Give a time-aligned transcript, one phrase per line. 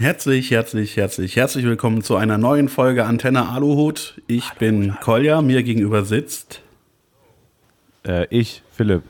[0.00, 4.22] Herzlich, herzlich, herzlich, herzlich willkommen zu einer neuen Folge Antenne Aluhut.
[4.28, 6.62] Ich bin Kolja, mir gegenüber sitzt
[8.06, 9.02] Äh, ich, Philipp.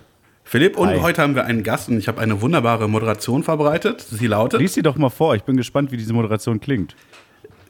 [0.44, 1.00] Philipp und Hi.
[1.00, 4.00] heute haben wir einen Gast und ich habe eine wunderbare Moderation vorbereitet.
[4.00, 5.34] Sie lautet, Lies sie doch mal vor.
[5.34, 6.96] Ich bin gespannt, wie diese Moderation klingt.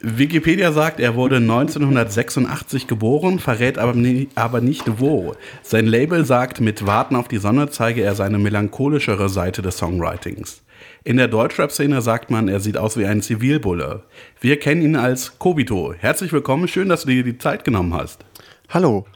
[0.00, 5.34] Wikipedia sagt, er wurde 1986 geboren, verrät aber, nie, aber nicht wo.
[5.62, 10.62] Sein Label sagt, mit Warten auf die Sonne zeige er seine melancholischere Seite des Songwritings.
[11.09, 14.03] In der Deutschrap-Szene sagt man, er sieht aus wie ein Zivilbulle.
[14.42, 15.95] Wir kennen ihn als Kobito.
[15.97, 18.27] Herzlich willkommen, schön, dass du dir die Zeit genommen hast.
[18.69, 19.06] Hallo.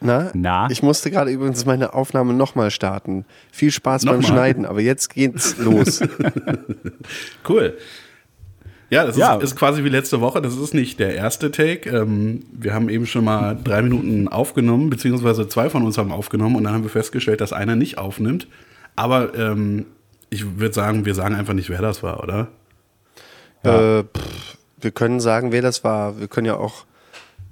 [0.00, 0.30] Na?
[0.32, 0.68] Na?
[0.70, 3.26] Ich musste gerade übrigens meine Aufnahme nochmal starten.
[3.52, 4.32] Viel Spaß beim Nochmal?
[4.32, 6.00] Schneiden, aber jetzt geht's los.
[7.46, 7.76] Cool.
[8.88, 9.36] Ja, das Ja.
[9.36, 10.40] Ist, ist quasi wie letzte Woche.
[10.40, 11.90] Das ist nicht der erste Take.
[11.90, 16.56] Ähm, wir haben eben schon mal drei Minuten aufgenommen, beziehungsweise zwei von uns haben aufgenommen
[16.56, 18.48] und dann haben wir festgestellt, dass einer nicht aufnimmt.
[18.94, 19.84] Aber ähm,
[20.30, 22.48] ich würde sagen, wir sagen einfach nicht, wer das war, oder?
[23.62, 26.20] äh, pff, wir können sagen, wer das war.
[26.20, 26.84] Wir können ja auch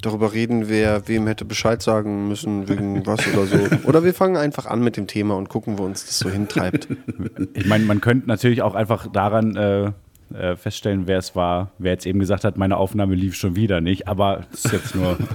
[0.03, 3.59] darüber reden, wer wem hätte Bescheid sagen müssen, wegen was oder so.
[3.85, 6.89] Oder wir fangen einfach an mit dem Thema und gucken, wo uns das so hintreibt.
[7.55, 9.93] Ich meine, man könnte natürlich auch einfach daran äh,
[10.37, 13.81] äh, feststellen, wer es war, wer jetzt eben gesagt hat, meine Aufnahme lief schon wieder
[13.81, 14.07] nicht.
[14.09, 15.17] Aber das ist jetzt nur.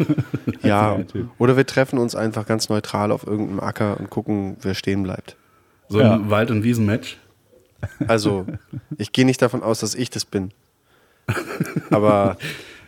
[0.61, 0.99] Ja,
[1.37, 5.37] oder wir treffen uns einfach ganz neutral auf irgendeinem Acker und gucken, wer stehen bleibt.
[5.87, 6.15] So Ja.
[6.15, 7.17] ein Wald- und Wiesenmatch.
[8.07, 8.45] Also,
[8.97, 10.51] ich gehe nicht davon aus, dass ich das bin.
[11.89, 12.37] Aber,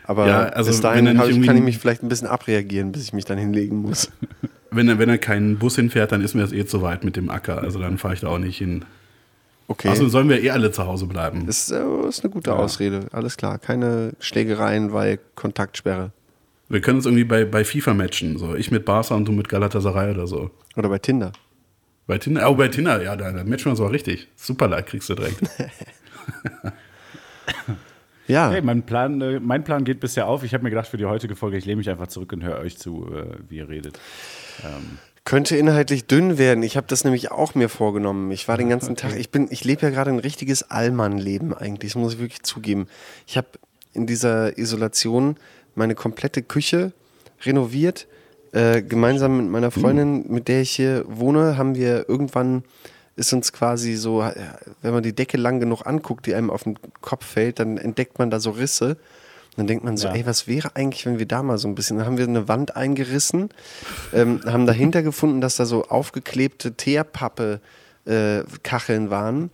[0.05, 3.13] aber Ja, also bis dahin ich, kann ich mich vielleicht ein bisschen abreagieren, bis ich
[3.13, 4.11] mich dann hinlegen muss.
[4.71, 7.15] Wenn er, wenn er keinen Bus hinfährt, dann ist mir das eh zu weit mit
[7.15, 7.61] dem Acker.
[7.61, 8.85] Also dann fahre ich da auch nicht hin.
[9.67, 9.89] Okay.
[9.89, 11.47] Außerdem sollen wir eh alle zu Hause bleiben.
[11.47, 13.07] ist, äh, ist eine gute Ausrede.
[13.11, 13.57] Alles klar.
[13.57, 16.11] Keine Schlägereien, weil Kontaktsperre.
[16.67, 18.37] Wir können uns irgendwie bei, bei FIFA matchen.
[18.37, 20.51] So, ich mit Barca und du mit Galatasaray oder so.
[20.75, 21.31] Oder bei Tinder.
[22.07, 24.27] Bei Tinder, oh, bei Tinder, ja, da, da matchen wir uns auch richtig.
[24.35, 25.39] Super Like kriegst du direkt.
[28.27, 30.43] Ja, Hey, mein Plan, äh, mein Plan geht bisher auf.
[30.43, 32.59] Ich habe mir gedacht, für die heutige Folge, ich lehne mich einfach zurück und höre
[32.59, 33.99] euch zu, äh, wie ihr redet.
[35.25, 36.63] könnte inhaltlich dünn werden.
[36.63, 38.31] Ich habe das nämlich auch mir vorgenommen.
[38.31, 41.93] Ich war den ganzen Tag, ich bin, ich lebe ja gerade ein richtiges Allmann-Leben eigentlich,
[41.93, 42.87] das muss ich wirklich zugeben.
[43.27, 43.47] Ich habe
[43.93, 45.35] in dieser Isolation
[45.75, 46.93] meine komplette Küche
[47.43, 48.07] renoviert.
[48.53, 52.63] Äh, gemeinsam mit meiner Freundin, mit der ich hier wohne, haben wir irgendwann
[53.15, 54.33] ist uns quasi so, äh,
[54.81, 58.19] wenn man die Decke lang genug anguckt, die einem auf den Kopf fällt, dann entdeckt
[58.19, 58.91] man da so Risse.
[59.51, 60.15] Und dann denkt man so, Ja.
[60.15, 62.47] ey, was wäre eigentlich, wenn wir da mal so ein bisschen, dann haben wir eine
[62.47, 63.49] Wand eingerissen,
[64.13, 67.59] ähm, haben dahinter gefunden, dass da so aufgeklebte Teerpappe
[68.05, 69.51] äh, Kacheln waren,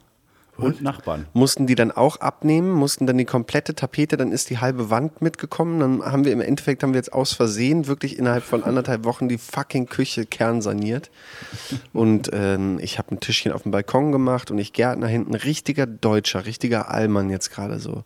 [0.58, 1.28] Und Nachbarn.
[1.34, 5.22] mussten die dann auch abnehmen, mussten dann die komplette Tapete, dann ist die halbe Wand
[5.22, 9.06] mitgekommen, dann haben wir im Endeffekt, haben wir jetzt aus Versehen wirklich innerhalb von anderthalb
[9.06, 11.12] Wochen die fucking Küche kernsaniert
[11.94, 15.86] und ähm, ich habe ein Tischchen auf dem Balkon gemacht und ich Gärtner hinten, richtiger
[15.86, 18.04] Deutscher, richtiger Allmann jetzt gerade so.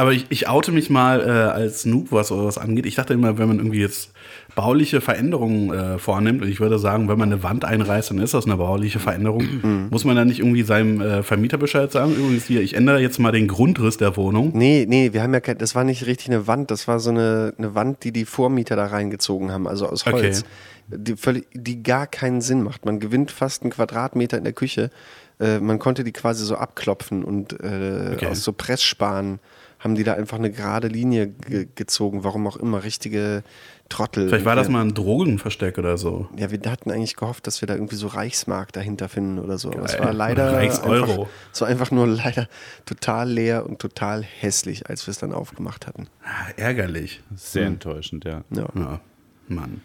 [0.00, 2.86] Aber ich, ich oute mich mal äh, als Noob, was sowas angeht.
[2.86, 4.12] Ich dachte immer, wenn man irgendwie jetzt
[4.56, 8.32] bauliche Veränderungen äh, vornimmt, und ich würde sagen, wenn man eine Wand einreißt, dann ist
[8.32, 9.88] das eine bauliche Veränderung.
[9.90, 12.14] Muss man dann nicht irgendwie seinem äh, Vermieter Bescheid sagen?
[12.14, 14.52] Übrigens hier, ich ändere jetzt mal den Grundriss der Wohnung.
[14.54, 17.10] Nee, nee, wir haben ja kein, das war nicht richtig eine Wand, das war so
[17.10, 20.12] eine, eine Wand, die die Vormieter da reingezogen haben, also aus Okay.
[20.14, 20.44] Holz,
[20.88, 22.86] die, völlig, die gar keinen Sinn macht.
[22.86, 24.90] Man gewinnt fast einen Quadratmeter in der Küche,
[25.38, 28.26] äh, man konnte die quasi so abklopfen und äh, Okay.
[28.26, 29.38] aus so Pressspan
[29.80, 33.42] haben die da einfach eine gerade Linie ge gezogen, warum auch immer, richtige
[33.88, 34.28] Trottel.
[34.28, 36.28] Vielleicht war das mal ein Drogenversteck oder so.
[36.36, 39.72] Ja, wir hatten eigentlich gehofft, dass wir da irgendwie so Reichsmark dahinter finden oder so.
[39.72, 40.04] Aber es Geil.
[40.04, 41.28] war leider Reichseuro.
[41.52, 42.48] es war einfach nur leider
[42.86, 46.06] total leer und total hässlich, als wir es dann aufgemacht hatten.
[46.22, 47.22] Ah, ärgerlich.
[47.34, 48.44] Sehr enttäuschend, ja.
[48.50, 48.68] Ja.
[48.74, 49.00] Ja,
[49.48, 49.80] Mann.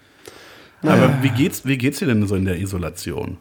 [0.84, 3.38] Aber wie geht's, wie geht's dir denn so in der Isolation?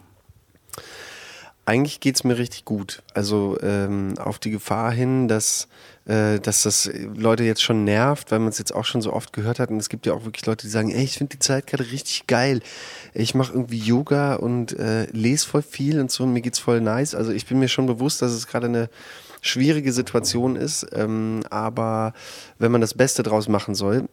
[1.67, 3.01] Eigentlich geht es mir richtig gut.
[3.15, 5.67] Also ähm, auf die Gefahr hin, dass,
[6.05, 9.33] äh, dass das Leute jetzt schon nervt, weil man es jetzt auch schon so oft
[9.33, 9.71] gehört hat.
[9.71, 11.89] Und es gibt ja auch wirklich Leute, die sagen, ey, ich finde die Zeit gerade
[11.91, 12.61] richtig geil.
[13.15, 16.81] Ich mache irgendwie Yoga und äh, lese voll viel und so und mir geht's voll
[16.81, 17.15] nice.
[17.15, 18.89] Also ich bin mir schon bewusst, dass es gerade eine
[19.41, 20.85] schwierige Situation ist.
[20.93, 22.13] Ähm, aber
[22.59, 24.07] wenn man das Beste draus machen soll,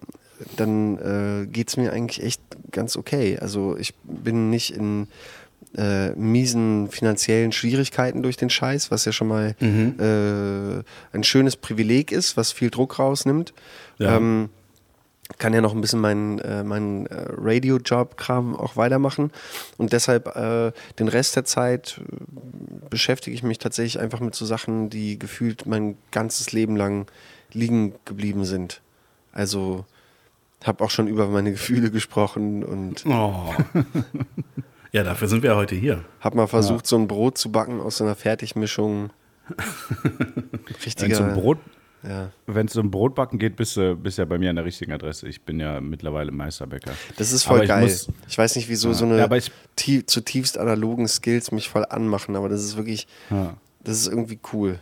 [0.56, 0.98] dann
[1.42, 2.40] äh, geht es mir eigentlich echt
[2.70, 3.38] ganz okay.
[3.38, 5.08] Also ich bin nicht in
[5.76, 12.12] äh, miesen finanziellen Schwierigkeiten durch den Scheiß, was ja schon mal äh, ein schönes Privileg
[12.12, 13.52] ist, was viel Druck rausnimmt.
[13.98, 14.16] Ja.
[14.16, 14.50] Ähm,
[15.38, 19.30] kann ja noch ein bisschen meinen äh, meinen, äh, Radio-Job-Kram auch weitermachen.
[19.78, 24.44] Und deshalb äh, den Rest der Zeit äh, beschäftige ich mich tatsächlich einfach mit so
[24.44, 27.06] Sachen, die gefühlt mein ganzes Leben lang
[27.52, 28.82] liegen geblieben sind.
[29.32, 29.86] Also
[30.64, 33.54] habe auch schon über meine Gefühle gesprochen und Oh.
[34.92, 36.04] ja, dafür sind wir heute hier.
[36.20, 39.10] habe mal versucht, so ein Brot zu backen aus so einer Fertigmischung.
[40.02, 41.58] Wenn Richtiger, es um Brot,
[42.06, 42.30] ja.
[42.46, 45.28] wenn es um Brotbacken geht, bist du, bist ja bei mir an der richtigen Adresse.
[45.28, 46.92] Ich bin ja mittlerweile Meisterbäcker.
[47.16, 47.82] Das ist voll Aber ich geil.
[47.82, 48.94] muss- ich weiß nicht, wieso Ja.
[48.94, 52.76] so eine Ja, aber ich- tie zutiefst analogen Skills mich voll anmachen, aber das ist
[52.76, 53.54] wirklich, Ja.
[53.82, 54.78] das ist irgendwie cool.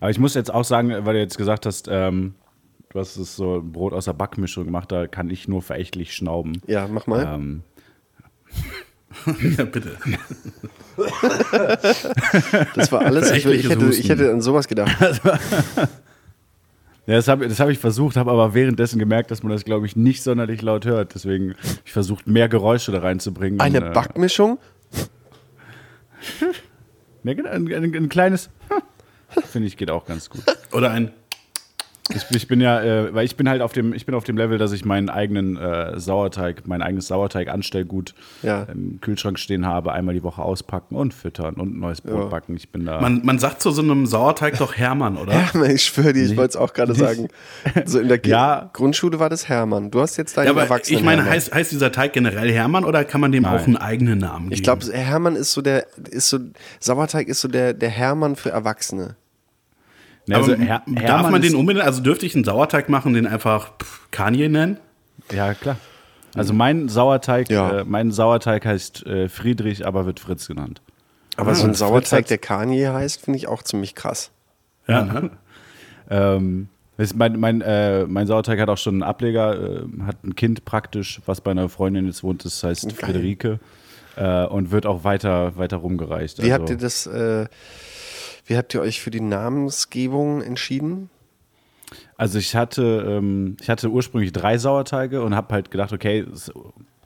[0.00, 2.34] Aber ich muss jetzt auch sagen, weil du jetzt gesagt hast, ähm,
[2.90, 6.12] du hast es so ein Brot aus der Backmischung gemacht, da kann ich nur verächtlich
[6.14, 6.60] schnauben.
[6.66, 7.24] Ja, mach mal.
[7.34, 7.62] Ähm,
[9.58, 9.96] ja, bitte.
[12.74, 13.30] Das war alles.
[13.32, 14.96] Ich, ich, hätte, ich hätte an sowas gedacht.
[15.24, 15.88] ja,
[17.06, 20.22] das habe hab ich versucht, habe aber währenddessen gemerkt, dass man das, glaube ich, nicht
[20.22, 21.14] sonderlich laut hört.
[21.14, 23.60] Deswegen habe ich versucht, mehr Geräusche da reinzubringen.
[23.60, 24.58] Eine Und, äh, Backmischung?
[27.22, 28.48] Ja, genau, ein, ein, ein kleines,
[29.50, 30.42] finde ich, geht auch ganz gut.
[30.72, 31.10] Oder ein.
[32.30, 34.36] Ich, ich bin ja, äh, weil ich bin halt auf dem, ich bin auf dem
[34.36, 38.62] Level, dass ich meinen eigenen äh, Sauerteig, mein eigenes Sauerteig-Anstellgut Ja.
[38.64, 42.28] im Kühlschrank stehen habe, einmal die Woche auspacken und füttern und neues Brot Ja.
[42.28, 42.56] backen.
[42.56, 43.00] Ich bin da.
[43.00, 45.32] Man, man sagt zu so einem Sauerteig doch Hermann, oder?
[45.54, 47.28] Ja, ich schwöre dir, ich wollte es auch gerade sagen.
[47.86, 48.70] So in der Ge- Ja.
[48.72, 49.90] Grundschule war das Hermann.
[49.90, 50.98] Du hast jetzt deinen Ja, aber Erwachsenen.
[50.98, 51.34] ich meine, Hermann.
[51.34, 53.54] heißt, heißt dieser Teig generell Hermann oder kann man dem Nein.
[53.58, 54.52] auch einen eigenen Namen geben?
[54.54, 56.38] ich glaube, Hermann ist so der, ist so,
[56.78, 59.16] Sauerteig ist so der, der Hermann für Erwachsene.
[60.30, 63.14] Ne, aber also Her darf Hermann man den unbedingt, also dürfte ich einen Sauerteig machen,
[63.14, 63.72] den einfach
[64.10, 64.78] Kanye nennen?
[65.32, 65.76] Ja, klar.
[66.34, 67.80] Also mein Sauerteig, Ja.
[67.80, 70.80] äh, mein Sauerteig heißt äh, Friedrich, aber wird Fritz genannt.
[71.36, 74.30] Aber so ein Sauerteig, der Kanye heißt, finde ich auch ziemlich krass.
[74.86, 75.30] Ja, ne?
[76.08, 76.68] Ähm,
[77.14, 81.20] mein, mein, äh, mein Sauerteig hat auch schon einen Ableger, äh, hat ein Kind praktisch,
[81.26, 82.94] was bei einer Freundin jetzt wohnt, das heißt Geil.
[82.96, 83.58] Friederike.
[84.16, 86.38] Äh, und wird auch weiter, weiter rumgereicht.
[86.38, 87.46] Wie also, habt ihr das, äh,
[88.50, 91.08] wie habt ihr euch für die Namensgebung entschieden?
[92.16, 96.52] Also ich hatte, ähm, ich hatte ursprünglich drei Sauerteige und habe halt gedacht, okay, es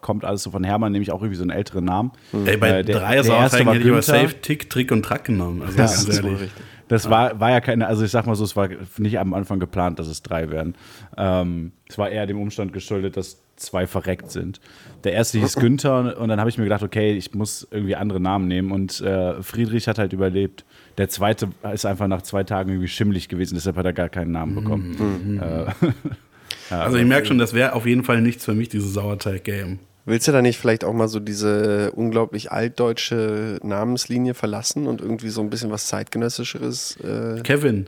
[0.01, 2.13] kommt alles so von Hermann, nehme ich auch irgendwie so einen älteren Namen.
[2.47, 5.25] Ey, bei Äh, der- drei der Sauerteigen hätte ich aber safe Tick, Trick und Track
[5.25, 5.61] genommen.
[5.63, 6.41] Also Ja, ganz das ist ehrlich.
[6.41, 6.65] richtig.
[6.89, 8.69] Das war, war ja keine, also ich sag mal so, es war
[8.99, 10.75] nicht am Anfang geplant, dass es drei werden.
[11.17, 14.61] Ähm, es war eher dem Umstand geschuldet, dass zwei verreckt sind.
[15.05, 18.21] Der erste hieß Günther und dann habe ich mir gedacht, okay, ich muss irgendwie andere
[18.21, 20.65] Namen nehmen und äh, Friedrich hat halt überlebt.
[20.99, 24.33] Der zweite ist einfach nach zwei Tagen irgendwie schimmelig gewesen, deshalb hat er gar keinen
[24.33, 25.41] Namen bekommen.
[25.41, 25.67] Äh,
[26.71, 29.79] Also ich merke schon, das wäre auf jeden Fall nichts für mich, dieses Sauerteig-Game.
[30.07, 35.31] Willst du da nicht vielleicht auch mal so diese unglaublich altdeutsche Namenslinie verlassen und irgendwie
[35.31, 37.87] so ein bisschen was zeitgenössischeres äh, Kevin.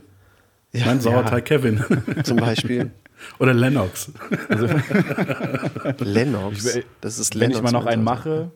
[0.73, 1.83] mein Sauerteig Kevin.
[2.23, 2.91] zum Beispiel?
[3.39, 4.11] Oder Lennox.
[5.99, 6.75] Lennox.
[6.75, 7.57] Ich Das ist wenn Lennox.
[7.57, 8.51] ich mal noch einen mache,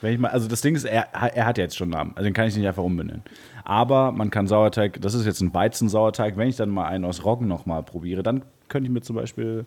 [0.00, 2.12] wenn ich mal, also das Ding ist, er, er hat ja jetzt schon einen Namen,
[2.16, 3.22] also den kann ich nicht einfach umbenennen.
[3.64, 7.24] Aber man kann Sauerteig, das ist jetzt ein Weizensauerteig, wenn ich dann mal einen aus
[7.24, 9.64] Roggen nochmal probiere, dann könnte ich mir zum Beispiel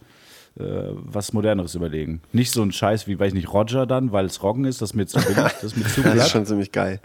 [0.60, 0.64] äh,
[0.94, 2.22] was Moderneres überlegen.
[2.34, 4.90] Nicht so ein Scheiß wie, weiß ich nicht, Roger dann, weil es Roggen ist, das
[4.92, 6.30] ist mir zu billig, das ist mir zu Das ist glatt.
[6.30, 7.00] schon ziemlich geil.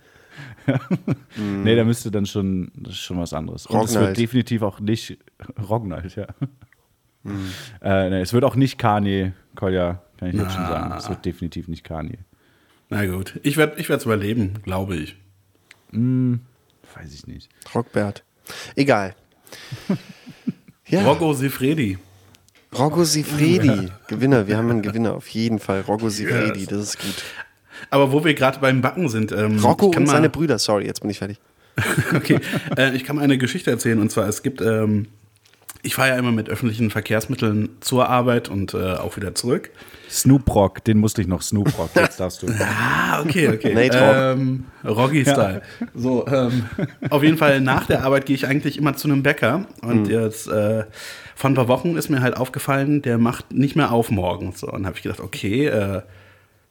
[1.36, 3.66] Nee, da müsste dann schon, das ist schon was anderes.
[3.66, 5.18] Und es wird definitiv auch nicht,
[5.68, 6.26] Rognald, ja.
[7.22, 7.52] Mhm.
[7.82, 10.94] Äh, nee, es wird auch nicht Kanye, Kolja, kann ich jetzt schon sagen.
[10.96, 12.18] Es wird definitiv nicht Kanye.
[12.88, 15.16] Na gut, ich werde es überleben, glaube ich.
[15.92, 17.50] Weiß ich nicht.
[17.74, 18.24] Rockbert.
[18.76, 19.14] Egal.
[20.90, 21.98] Ja, Rocco Sifredi.
[22.76, 23.90] Rocco Sifredi.
[24.08, 24.48] Gewinner.
[24.48, 25.82] Wir haben einen Gewinner auf jeden Fall.
[25.82, 26.66] Rocco Sifredi.
[26.66, 27.22] Das ist gut.
[27.90, 29.30] Aber wo wir gerade beim Backen sind.
[29.30, 30.58] Ähm, Rocco ich kann und seine Brüder.
[30.58, 31.38] Sorry, jetzt bin ich fertig.
[32.14, 32.40] Okay,
[32.76, 34.00] äh, ich kann mal eine Geschichte erzählen.
[34.00, 35.06] Und zwar, es gibt, ähm,
[35.82, 39.70] ich fahre ja immer mit öffentlichen Verkehrsmitteln zur Arbeit und äh, auch wieder zurück.
[40.10, 42.46] Snoop Rock, den musste ich noch Snoop Rock, jetzt darfst du.
[42.60, 43.74] Ah, okay, okay.
[43.74, 44.38] Nate Rock.
[44.40, 45.62] ähm, Rocky-Style.
[45.94, 46.64] So, ähm,
[47.10, 49.66] auf jeden Fall nach der Arbeit gehe ich eigentlich immer zu einem Bäcker.
[49.82, 50.10] Und Hm.
[50.10, 50.84] jetzt äh,
[51.34, 54.60] vor ein paar Wochen ist mir halt aufgefallen, der macht nicht mehr auf morgens.
[54.60, 56.02] So, und habe ich gedacht, okay, äh,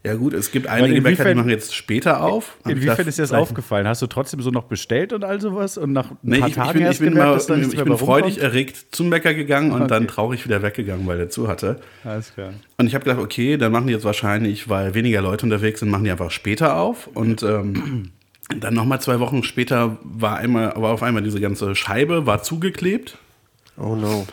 [0.06, 2.56] ja gut, es gibt einige Bäcker, die machen jetzt später auf.
[2.64, 3.86] Ich Inwiefern ist dir das aufgefallen?
[3.88, 5.78] Hast du trotzdem so noch bestellt und all sowas?
[5.78, 7.48] Und nach ein Nee, paar ich, ich Tagen bin, ich erst bin, gemerkt, mal, dass
[7.48, 8.38] da ich bin freudig rumkommt?
[8.44, 10.14] erregt zum Bäcker gegangen und dann Okay.
[10.14, 11.82] traurig wieder weggegangen, weil der zu hatte.
[12.06, 12.54] Alles klar.
[12.78, 15.90] Und ich habe gedacht, okay, dann machen die jetzt wahrscheinlich, weil weniger Leute unterwegs sind,
[15.90, 17.08] machen die einfach später auf.
[17.14, 18.12] Und ähm,
[18.62, 23.18] dann nochmal zwei Wochen später war, einmal, war auf einmal diese ganze Scheibe war zugeklebt.
[23.78, 24.26] Oh no.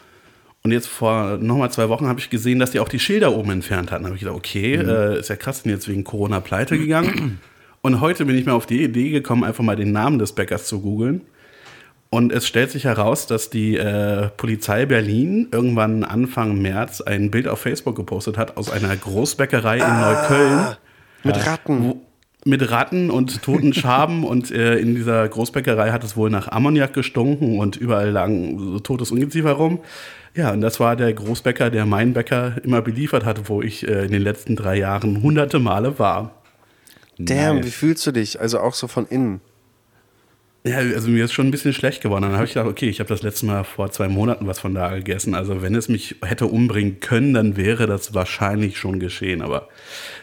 [0.66, 3.52] Und jetzt vor nochmal zwei Wochen habe ich gesehen, dass die auch die Schilder oben
[3.52, 4.02] entfernt hatten.
[4.02, 4.88] Da habe ich gedacht, okay, Mhm.
[4.88, 7.38] äh, ist ja krass, sind jetzt wegen Corona pleite gegangen.
[7.82, 10.66] Und heute bin ich mir auf die Idee gekommen, einfach mal den Namen des Bäckers
[10.66, 11.20] zu googeln.
[12.10, 17.46] Und es stellt sich heraus, dass die äh, Polizei Berlin irgendwann Anfang März ein Bild
[17.46, 20.76] auf Facebook gepostet hat aus einer Großbäckerei in Neukölln.
[21.22, 21.84] Mit Ratten.
[21.84, 22.00] Wo,
[22.44, 26.92] mit Ratten und toten Schaben und äh, in dieser Großbäckerei hat es wohl nach Ammoniak
[26.92, 29.78] gestunken und überall lagen so totes Ungeziefer rum.
[30.36, 34.04] Ja, und das war der Großbäcker, der mein Bäcker immer beliefert hat, wo ich äh,
[34.04, 36.42] in den letzten drei Jahren hunderte Male war.
[37.18, 37.66] Damn, Nice.
[37.66, 38.38] wie fühlst du dich?
[38.40, 39.40] Also auch so von innen.
[40.64, 42.22] Ja, also mir ist schon ein bisschen schlecht geworden.
[42.22, 44.74] Dann habe ich gedacht, okay, ich habe das letzte Mal vor zwei Monaten was von
[44.74, 45.34] da gegessen.
[45.34, 49.42] Also wenn es mich hätte umbringen können, dann wäre das wahrscheinlich schon geschehen.
[49.42, 49.68] Aber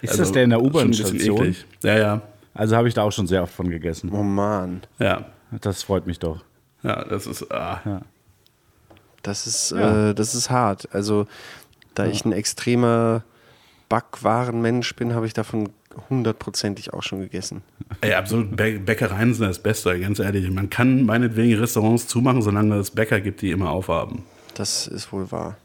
[0.01, 1.55] Ist also, das der in der U-Bahn-Station?
[1.81, 2.21] Ja, ja,
[2.53, 4.11] Also habe ich da auch schon sehr oft von gegessen.
[4.13, 4.81] Oh Mann.
[4.99, 5.25] ja,
[5.61, 6.43] Das freut mich doch.
[6.83, 7.03] ja.
[7.05, 8.01] Das ist ah.
[9.23, 10.09] Das ist, Ja.
[10.09, 10.87] äh, das ist hart.
[10.93, 11.25] Also,
[11.95, 13.23] da ich ein extremer
[13.89, 15.69] Backwarenmensch bin, habe ich davon
[16.09, 17.61] hundertprozentig auch schon gegessen.
[18.01, 18.55] Ey, absolut.
[18.55, 20.49] Bä Bäckereien sind das Beste, ganz ehrlich.
[20.49, 24.23] Man kann meinetwegen Restaurants zumachen, solange es Bäcker gibt, die immer aufhaben.
[24.55, 25.57] Das ist wohl wahr.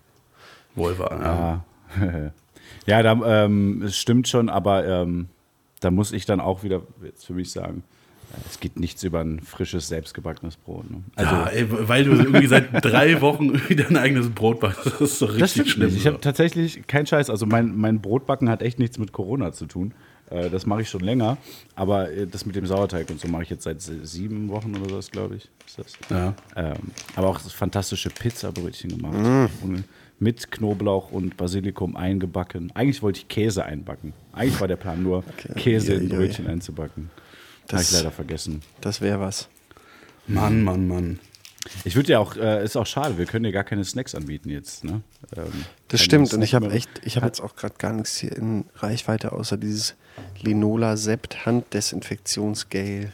[0.74, 1.64] Wohl wahr.
[1.98, 2.04] Ja.
[2.06, 2.32] Ja,
[2.86, 5.28] ja da, ähm, es stimmt schon, aber ähm,
[5.80, 7.82] da muss ich dann auch wieder jetzt für mich sagen,
[8.48, 10.90] es geht nichts über ein frisches, selbstgebackenes Brot.
[10.90, 11.02] Ne?
[11.16, 14.86] Also, ja, ey, weil du irgendwie seit drei Wochen dein eigenes Brot backst.
[14.86, 15.88] Das ist doch richtig das schlimm.
[15.88, 15.98] nicht.
[15.98, 17.30] Ich habe tatsächlich keinen Scheiß.
[17.30, 19.92] Also mein, mein Brotbacken hat echt nichts mit Corona zu tun.
[20.30, 21.38] Äh, das mache ich schon länger.
[21.74, 24.76] Aber äh, das mit dem Sauerteig und so mache ich jetzt seit se- sieben Wochen
[24.76, 25.48] oder sowas, glaube ich.
[25.66, 25.92] Ist das.
[26.10, 26.34] Ja.
[26.56, 26.74] Ähm,
[27.16, 29.50] aber auch fantastische Pizzabrötchen gemacht.
[29.62, 29.84] Und
[30.20, 32.72] mit Knoblauch und Basilikum eingebacken.
[32.74, 34.12] Eigentlich wollte ich Käse einbacken.
[34.32, 35.22] Eigentlich war der Plan nur,
[35.56, 36.16] Käse in Uiuiui.
[36.26, 37.08] Brötchen einzubacken.
[37.70, 38.62] Habe ich Das- leider vergessen.
[38.80, 39.48] Das wäre was.
[40.26, 41.18] Mann, Mann, Mann.
[41.84, 44.48] Ich würde ja auch, äh, ist auch schade, wir können ja gar keine Snacks anbieten
[44.48, 44.84] jetzt.
[44.84, 45.02] Ne?
[45.36, 46.32] Ähm, Das stimmt.
[46.32, 49.56] Und ich habe echt, ich habe jetzt auch gerade gar nichts hier in Reichweite, außer
[49.58, 49.94] dieses
[50.40, 53.12] Linola Sept Handdesinfektionsgel.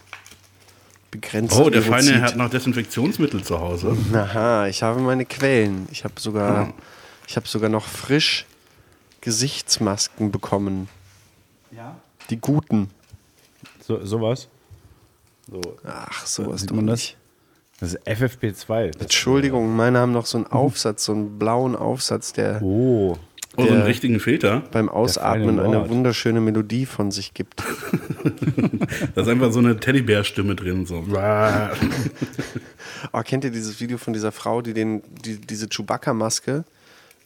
[1.10, 1.54] Begrenzt.
[1.56, 2.22] Oh, der Feine Virozid.
[2.22, 3.96] hat noch Desinfektionsmittel zu Hause.
[4.12, 5.86] Aha, ich habe meine Quellen.
[5.92, 6.74] Ich habe sogar,
[7.28, 8.46] ich habe sogar noch frisch
[9.20, 10.88] Gesichtsmasken bekommen.
[11.70, 11.96] Ja?
[12.30, 12.90] Die guten.
[13.86, 14.48] So, sowas.
[15.50, 17.00] So, Ach, sowas Sieht doch man das?
[17.00, 17.16] nicht.
[17.80, 18.92] das ist FFP2.
[18.92, 23.18] Das Entschuldigung, meine haben noch so einen Aufsatz, so einen blauen Aufsatz, der Oh,
[23.56, 24.62] Oh, so einen Der- richtigen Filter.
[24.72, 27.62] beim Ausatmen eine wunderschöne Melodie von sich gibt.
[29.14, 30.86] Da ist einfach so eine Teddybär-Stimme drin.
[30.86, 31.04] So.
[33.12, 36.64] Oh, kennt ihr dieses Video von dieser Frau, die, den, die diese Chewbacca-Maske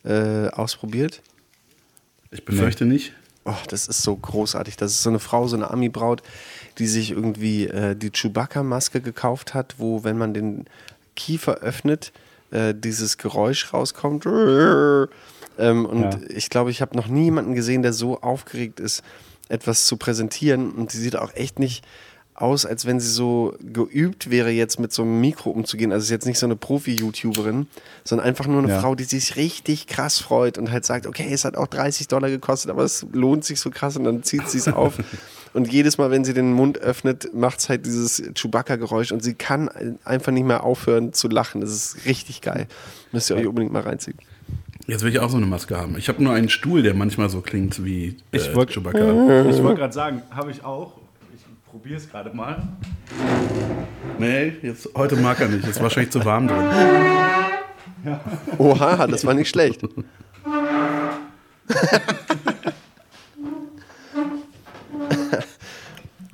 [0.05, 1.23] äh, ausprobiert?
[2.31, 3.15] Ich befürchte nicht.
[3.51, 4.77] Oh, das ist so großartig.
[4.77, 6.23] Das ist so eine Frau, so eine Ami-Braut,
[6.79, 10.67] die sich irgendwie äh, die Chewbacca-Maske gekauft hat, wo, wenn man den
[11.17, 12.13] Kiefer öffnet,
[12.51, 14.27] äh, dieses Geräusch rauskommt.
[14.27, 16.19] Ähm, und Ja.
[16.29, 19.03] ich glaube, ich habe noch nie jemanden gesehen, der so aufgeregt ist,
[19.49, 20.73] etwas zu präsentieren.
[20.73, 21.85] Und sie sieht auch echt nicht
[22.41, 25.91] aus, als wenn sie so geübt wäre, jetzt mit so einem Mikro umzugehen.
[25.93, 27.67] Also ist jetzt nicht so eine Profi-YouTuberin,
[28.05, 28.81] sondern einfach nur eine Ja.
[28.81, 32.31] Frau, die sich richtig krass freut und halt sagt, okay, es hat auch 30 Dollar
[32.31, 34.95] gekostet, aber es lohnt sich so krass und dann zieht sie es auf.
[35.55, 39.35] Und jedes Mal, wenn sie den Mund öffnet, macht es halt dieses Chewbacca-Geräusch und sie
[39.35, 39.69] kann
[40.05, 41.61] einfach nicht mehr aufhören zu lachen.
[41.61, 42.67] Das ist richtig geil.
[43.13, 44.19] Müsst ihr euch unbedingt mal reinziehen.
[44.87, 45.97] Jetzt will ich auch so eine Maske haben.
[45.99, 49.49] Ich habe nur einen Stuhl, der manchmal so klingt wie äh, Ich wollt- Chewbacca.
[49.51, 50.93] ich wollte gerade sagen, habe ich auch.
[51.69, 52.67] Ich probiere es gerade mal.
[54.19, 55.69] Nee, jetzt, heute mag er nicht.
[55.69, 56.65] Ist wahrscheinlich zu warm drin.
[58.57, 59.83] Oha, das war nicht schlecht.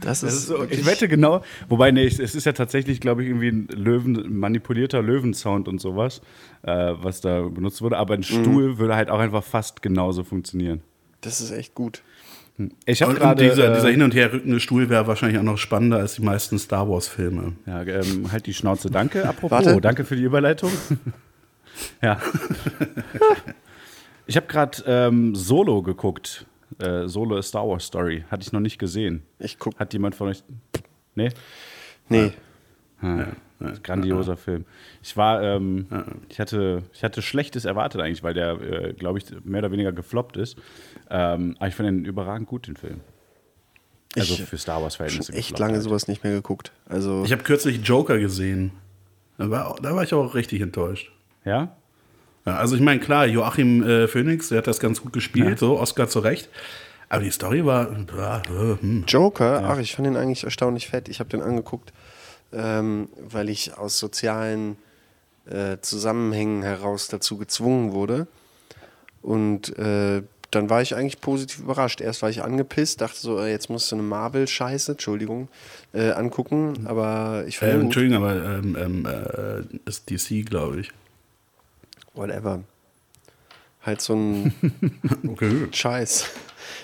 [0.01, 3.23] Das ist, Das ist so, ich wette genau, wobei, nee, es ist ja tatsächlich, glaube
[3.25, 6.21] ich, irgendwie ein Löwen, manipulierter Löwensound und sowas,
[6.63, 7.97] äh, was da benutzt wurde.
[7.97, 10.83] Aber ein Stuhl würde halt auch einfach fast genauso funktionieren.
[11.23, 12.03] das ist echt gut.
[12.87, 13.43] Ich habe gerade.
[13.43, 16.23] dieser, äh, dieser hin und her rückende Stuhl wäre wahrscheinlich auch noch spannender als die
[16.23, 17.55] meisten Star Wars-Filme.
[17.67, 18.91] Ja, ähm, halt die Schnauze.
[18.91, 19.29] Danke.
[19.29, 19.81] Apropos, Warte.
[19.81, 20.71] danke für die Überleitung.
[22.03, 22.21] ja.
[24.27, 26.47] ich habe gerade ähm, Solo geguckt.
[26.79, 28.25] Äh, Solo a Star Wars Story.
[28.31, 29.23] Hatte ich noch nicht gesehen.
[29.39, 29.79] Ich guck.
[29.79, 30.45] Hat jemand von euch.
[31.17, 31.31] Nee?
[32.09, 32.33] Nee.
[33.01, 33.27] Ah,
[33.83, 34.65] grandioser Film.
[35.03, 35.87] Ich war, ähm,
[36.29, 39.93] ich hatte, ich hatte Schlechtes erwartet eigentlich, weil der, äh, glaube ich, mehr oder weniger
[39.93, 40.57] gefloppt ist.
[41.11, 43.01] Ähm, aber ich fand den überragend gut, den Film.
[44.17, 45.33] Also Ich- für Star Wars Verhältnisse.
[45.33, 45.83] Schon echt lange halt.
[45.83, 46.71] sowas nicht mehr geguckt.
[46.89, 48.73] Also Ich habe kürzlich Joker gesehen.
[49.39, 51.11] Da war, da war ich auch richtig enttäuscht.
[51.45, 51.77] Ja?
[52.47, 55.79] Ja, also ich meine, klar, Joachim äh, Phoenix, der hat das ganz gut gespielt, so
[55.81, 56.49] Oscar zu Recht.
[57.09, 57.91] Aber die Story war.
[58.17, 59.05] Ja, äh, hm.
[59.09, 61.09] Joker, ach, ich fand den eigentlich erstaunlich fett.
[61.09, 61.93] Ich habe den angeguckt,
[62.55, 64.77] ähm, weil ich aus sozialen
[65.47, 68.27] äh, Zusammenhängen heraus dazu gezwungen wurde.
[69.23, 72.01] Und äh, dann war ich eigentlich positiv überrascht.
[72.01, 75.49] Erst war ich angepisst, dachte so, äh, jetzt musst du eine Marvel-Scheiße, Entschuldigung,
[75.93, 76.87] äh, angucken.
[76.87, 77.85] Aber ich fand Äh, gut.
[77.85, 80.93] Entschuldigung, aber ähm, ähm, äh, ist DC, glaube ich.
[82.15, 82.63] Whatever.
[83.83, 84.55] Halt so ein
[85.29, 85.69] Okay.
[85.73, 86.27] Scheiß.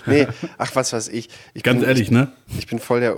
[0.06, 0.26] Nee,
[0.58, 1.28] ach, was weiß ich.
[1.54, 2.32] ich Ganz bin, ehrlich, ne?
[2.49, 3.16] Ich, ich bin voll der,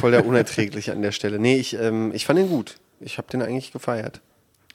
[0.00, 1.38] voll der Unerträgliche an der Stelle.
[1.38, 2.76] Nee, ich, ähm, ich fand ihn gut.
[3.00, 4.20] Ich habe den eigentlich gefeiert.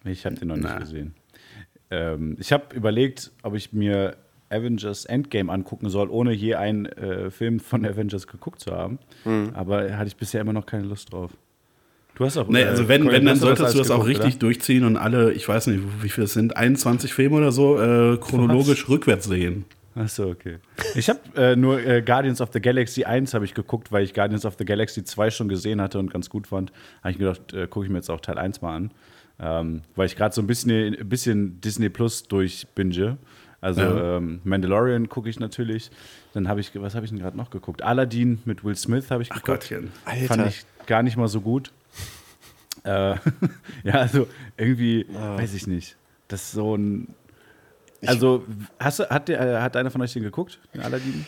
[0.03, 0.79] Ich habe den noch nicht Na.
[0.79, 1.15] gesehen.
[1.89, 4.17] Ähm, ich habe überlegt, ob ich mir
[4.49, 8.99] Avengers Endgame angucken soll, ohne je einen äh, Film von Avengers geguckt zu haben.
[9.25, 9.51] Mhm.
[9.53, 11.31] Aber hatte ich bisher immer noch keine Lust drauf.
[12.15, 12.47] Du hast auch.
[12.47, 14.39] Nee, äh, also wenn, wenn dann solltest du das auch geguckt, richtig oder?
[14.39, 18.17] durchziehen und alle, ich weiß nicht, wie viel es sind, 21 Filme oder so, äh,
[18.17, 19.65] chronologisch rückwärts sehen.
[19.95, 20.59] Achso, okay.
[20.95, 24.13] Ich habe äh, nur äh, Guardians of the Galaxy 1 habe ich geguckt, weil ich
[24.13, 26.71] Guardians of the Galaxy 2 schon gesehen hatte und ganz gut fand.
[27.01, 28.91] Habe ich gedacht, äh, gucke ich mir jetzt auch Teil 1 mal an.
[29.39, 33.17] Ähm, weil ich gerade so ein bisschen, ein bisschen Disney Plus durchbinge.
[33.59, 34.17] Also Ja.
[34.17, 35.91] ähm, Mandalorian gucke ich natürlich.
[36.33, 37.81] Dann habe ich, was habe ich denn gerade noch geguckt?
[37.81, 39.69] Aladdin mit Will Smith habe ich Ach geguckt.
[39.69, 39.91] Gottchen.
[40.05, 40.25] Alter.
[40.27, 41.71] Fand ich gar nicht mal so gut.
[42.83, 43.15] Äh,
[43.83, 45.97] ja, also irgendwie, weiß ich nicht.
[46.27, 47.13] Das ist so ein.
[48.05, 48.43] Also,
[48.79, 51.25] hast du, hat, der, hat einer von euch den geguckt, den Aladdin?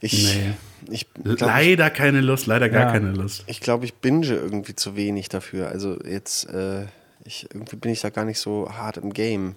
[0.00, 0.54] Ich, Nee.
[0.94, 2.92] ich glaube, ich, Leider keine Lust, leider gar Ja.
[2.92, 3.44] keine Lust.
[3.46, 5.68] ich, glaub, ich binge irgendwie zu wenig dafür.
[5.68, 6.86] Also jetzt, äh,
[7.24, 9.56] ich, irgendwie bin ich da gar nicht so hart im Game.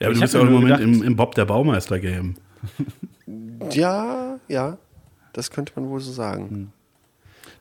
[0.00, 2.34] Ja, aber Ich du bist ja auch im Moment im, im Bob der Baumeister-Game.
[3.72, 4.76] Ja, ja,
[5.32, 6.72] das könnte man wohl so sagen.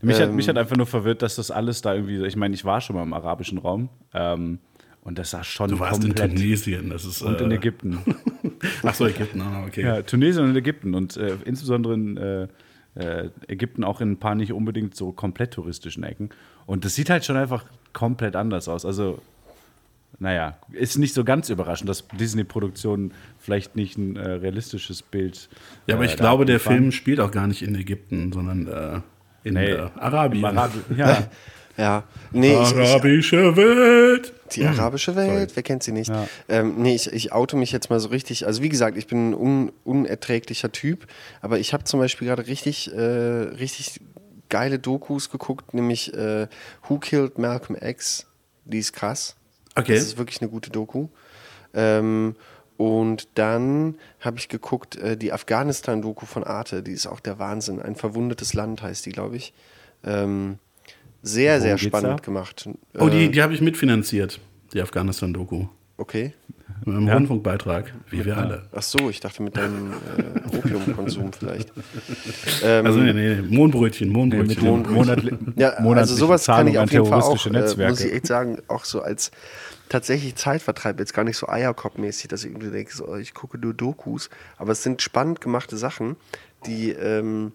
[0.01, 0.35] Mich, hat, Ähm.
[0.35, 2.25] mich hat einfach nur verwirrt, dass das alles da irgendwie.
[2.25, 4.59] Ich meine, ich war schon mal im arabischen Raum ähm,
[5.03, 6.31] und das sah schon Du warst in komplett.
[6.37, 7.21] Tunesien, das ist.
[7.21, 7.99] und in äh, Ägypten.
[8.83, 9.83] Ach so, Ägypten, ah, okay.
[9.83, 12.47] Ja, Tunesien und Ägypten und äh, insbesondere in äh,
[12.95, 16.29] äh, Ägypten auch in ein paar nicht unbedingt so komplett touristischen Ecken.
[16.65, 18.85] Und das sieht halt schon einfach komplett anders aus.
[18.85, 19.19] Also,
[20.19, 25.49] naja, ist nicht so ganz überraschend, dass Disney-Produktionen vielleicht nicht ein äh, realistisches Bild.
[25.87, 26.59] Ja, aber ich glaube, der.
[26.59, 29.03] Film spielt auch gar nicht in Ägypten, sondern
[29.43, 30.45] in Nee, Arabien.
[30.45, 31.27] im Arabi ja,
[31.77, 34.33] Ja, nee, ich, ich, Arabische Welt.
[34.51, 36.09] Die arabische Welt, wer kennt sie nicht?
[36.09, 36.27] Ja.
[36.47, 38.45] Ähm, nee, ich, ich oute mich jetzt mal so richtig.
[38.45, 41.07] Also wie gesagt, ich bin ein un, unerträglicher Typ,
[41.41, 44.01] aber ich habe zum Beispiel gerade richtig, äh, richtig
[44.49, 46.47] geile Dokus geguckt, nämlich äh,
[46.87, 48.27] Who Killed Malcolm X?
[48.65, 49.35] Die ist krass.
[49.75, 49.95] Okay.
[49.95, 51.07] Das ist wirklich eine gute Doku.
[51.73, 52.35] Ähm,
[52.77, 57.81] und dann habe ich geguckt, äh, die Afghanistan-Doku von Arte, die ist auch der Wahnsinn.
[57.81, 59.53] Ein verwundetes Land heißt die, glaube ich.
[60.03, 60.59] Ähm,
[61.23, 62.23] sehr, sehr spannend da?
[62.23, 62.69] gemacht.
[62.99, 64.39] Oh, die, Äh, die habe ich mitfinanziert,
[64.73, 65.65] die Afghanistan-Doku.
[65.97, 66.33] Okay.
[66.85, 68.63] Mit einem Rundfunkbeitrag, wie wir alle.
[68.75, 71.71] Ach so, ich dachte mit deinem äh, Opiumkonsum vielleicht.
[72.61, 74.63] Ähm, Also, nee, nee, Mondbrötchen, mit Mondbrötchen.
[74.65, 77.91] Mon monatli ja, also monatlichen sowas kann ich auf jeden Fall auch, äh, Netzwerke.
[77.91, 79.31] muss ich echt sagen, auch so als
[79.87, 83.57] tatsächlich Zeitvertreib, jetzt gar nicht so Eierkopfmäßig, dass ich irgendwie denke, so, oh, ich gucke
[83.57, 86.17] nur Dokus, aber es sind spannend gemachte Sachen,
[86.65, 87.51] die, ähm,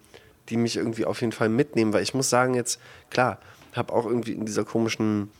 [0.49, 3.39] die mich irgendwie auf jeden Fall mitnehmen, weil ich muss sagen jetzt, klar,
[3.75, 5.31] habe auch irgendwie in dieser komischen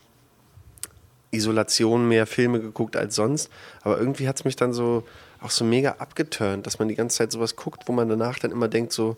[1.31, 3.49] Isolation mehr Filme geguckt als sonst,
[3.81, 5.03] aber irgendwie hat es mich dann so
[5.41, 8.51] auch so mega abgeturnt, dass man die ganze Zeit sowas guckt, wo man danach dann
[8.51, 9.17] immer denkt so,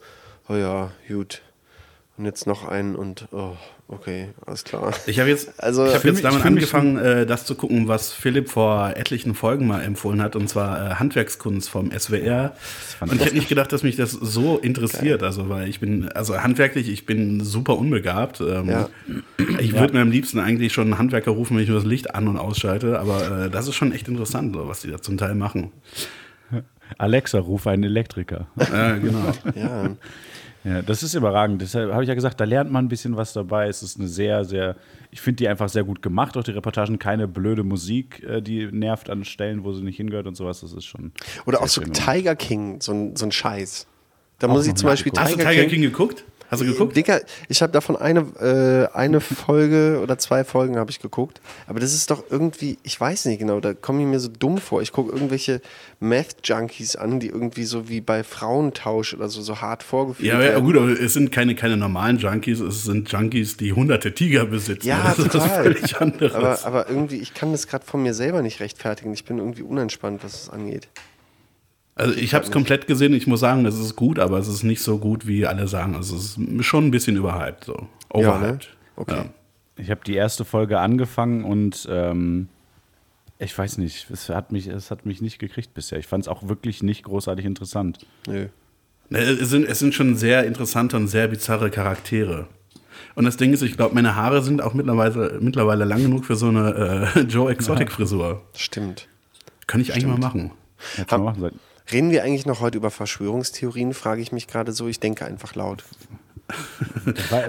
[0.50, 1.42] oh ja, gut,
[2.18, 3.54] und jetzt noch einen und oh,
[3.88, 4.94] okay, alles klar.
[5.08, 8.12] Ich habe jetzt, Also- ich hab jetzt mich- damit angefangen, äh, das zu gucken, was
[8.14, 12.54] Philipp vor etlichen Folgen mal empfohlen hat, und zwar äh, Handwerkskunst vom SWR.
[13.00, 15.24] Und ich hätte nicht gedacht, dass mich das so interessiert.
[15.24, 18.40] Also, weil ich bin, also handwerklich, ich bin super unbegabt.
[18.42, 18.90] Ähm, Ja.
[19.60, 22.14] Ich würde mir am liebsten eigentlich schon einen Handwerker rufen, wenn ich nur das Licht
[22.14, 25.18] an- und ausschalte, aber äh, das ist schon echt interessant, so, was die da zum
[25.18, 25.72] Teil machen.
[26.98, 28.48] Alexa, ruf einen Elektriker.
[28.60, 29.32] Äh, genau.
[29.56, 29.90] Ja,
[30.64, 31.62] Ja, das ist überragend.
[31.62, 33.68] Deshalb habe ich ja gesagt, da lernt man ein bisschen was dabei.
[33.68, 34.76] Es ist eine sehr, sehr,
[35.10, 37.00] ich finde die einfach sehr gut gemacht, auch die Reportagen.
[37.00, 40.62] Keine blöde Musik, äh, die nervt an Stellen, wo sie nicht hingehört und sowas.
[40.62, 41.12] Das ist schon.
[41.46, 41.82] oder auch so.
[41.82, 43.88] Tiger King, so ein, so ein Scheiß.
[44.38, 46.24] Da Auch muss ich zum Beispiel du Tiger King geguckt?
[46.52, 46.98] Hast du geguckt?
[46.98, 48.20] Dicker, ich habe davon eine,
[48.94, 51.40] äh, eine Folge oder zwei Folgen habe ich geguckt.
[51.66, 54.58] Aber das ist doch irgendwie, ich weiß nicht genau, da komme ich mir so dumm
[54.58, 54.82] vor.
[54.82, 55.62] Ich gucke irgendwelche
[56.02, 60.40] Meth-Junkies an, die irgendwie so wie bei Frauentausch oder so, so hart vorgeführt Ja, ja,
[60.52, 60.66] werden.
[60.66, 64.88] gut, aber es sind keine, keine normalen Junkies, es sind Junkies, die hunderte Tiger besitzen.
[64.88, 65.64] Ja, das ist total.
[65.64, 66.34] völlig anderes.
[66.36, 69.14] Aber, aber irgendwie, ich kann das gerade von mir selber nicht rechtfertigen.
[69.14, 70.90] Ich bin irgendwie unentspannt, was es angeht.
[72.02, 73.14] Also ich habe es komplett gesehen.
[73.14, 75.96] Ich muss sagen, es ist gut, aber es ist nicht so gut, wie alle sagen.
[75.96, 77.88] Also es ist schon ein bisschen überhyped, so.
[78.10, 78.70] Overhyped.
[78.96, 79.16] Okay.
[79.16, 79.26] Ja.
[79.78, 82.50] Ich habe die erste Folge angefangen und ähm,
[83.38, 86.00] ich weiß nicht, es hat, mich, es hat mich nicht gekriegt bisher.
[86.00, 88.06] Ich fand es auch wirklich nicht großartig interessant.
[88.28, 88.48] Nö.
[89.10, 92.48] Ne, Es sind, es sind schon sehr interessante und sehr bizarre Charaktere.
[93.14, 96.36] Und das Ding ist, ich glaube, meine Haare sind auch mittlerweile, mittlerweile lang genug für
[96.36, 98.42] so eine äh, Joe Exotic Frisur.
[98.56, 99.08] Stimmt.
[99.68, 100.52] Kann ich eigentlich mal machen.
[100.96, 101.60] Hätte man machen.
[101.92, 104.88] Reden wir eigentlich noch heute über Verschwörungstheorien, frage ich mich gerade so.
[104.88, 105.84] Ich denke einfach laut.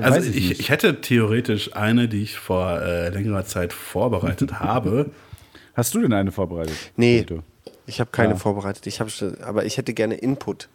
[0.00, 5.10] Also ich, ich hätte theoretisch eine, die ich vor äh, längerer Zeit vorbereitet habe.
[5.74, 6.76] Hast du denn eine vorbereitet?
[6.96, 7.26] Nee,
[7.86, 8.36] ich habe keine Ja.
[8.38, 8.86] vorbereitet.
[8.86, 9.08] Ich hab,
[9.42, 10.68] aber ich hätte gerne Input.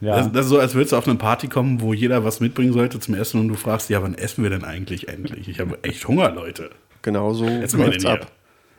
[0.00, 0.16] Ja.
[0.18, 2.72] Das, das ist so, als würdest du auf eine Party kommen, wo jeder was mitbringen
[2.72, 5.48] sollte zum Essen und du fragst, ja, wann essen wir denn eigentlich endlich?
[5.48, 6.70] Ich habe echt Hunger, Leute.
[7.02, 8.30] Genau so läuft's ab.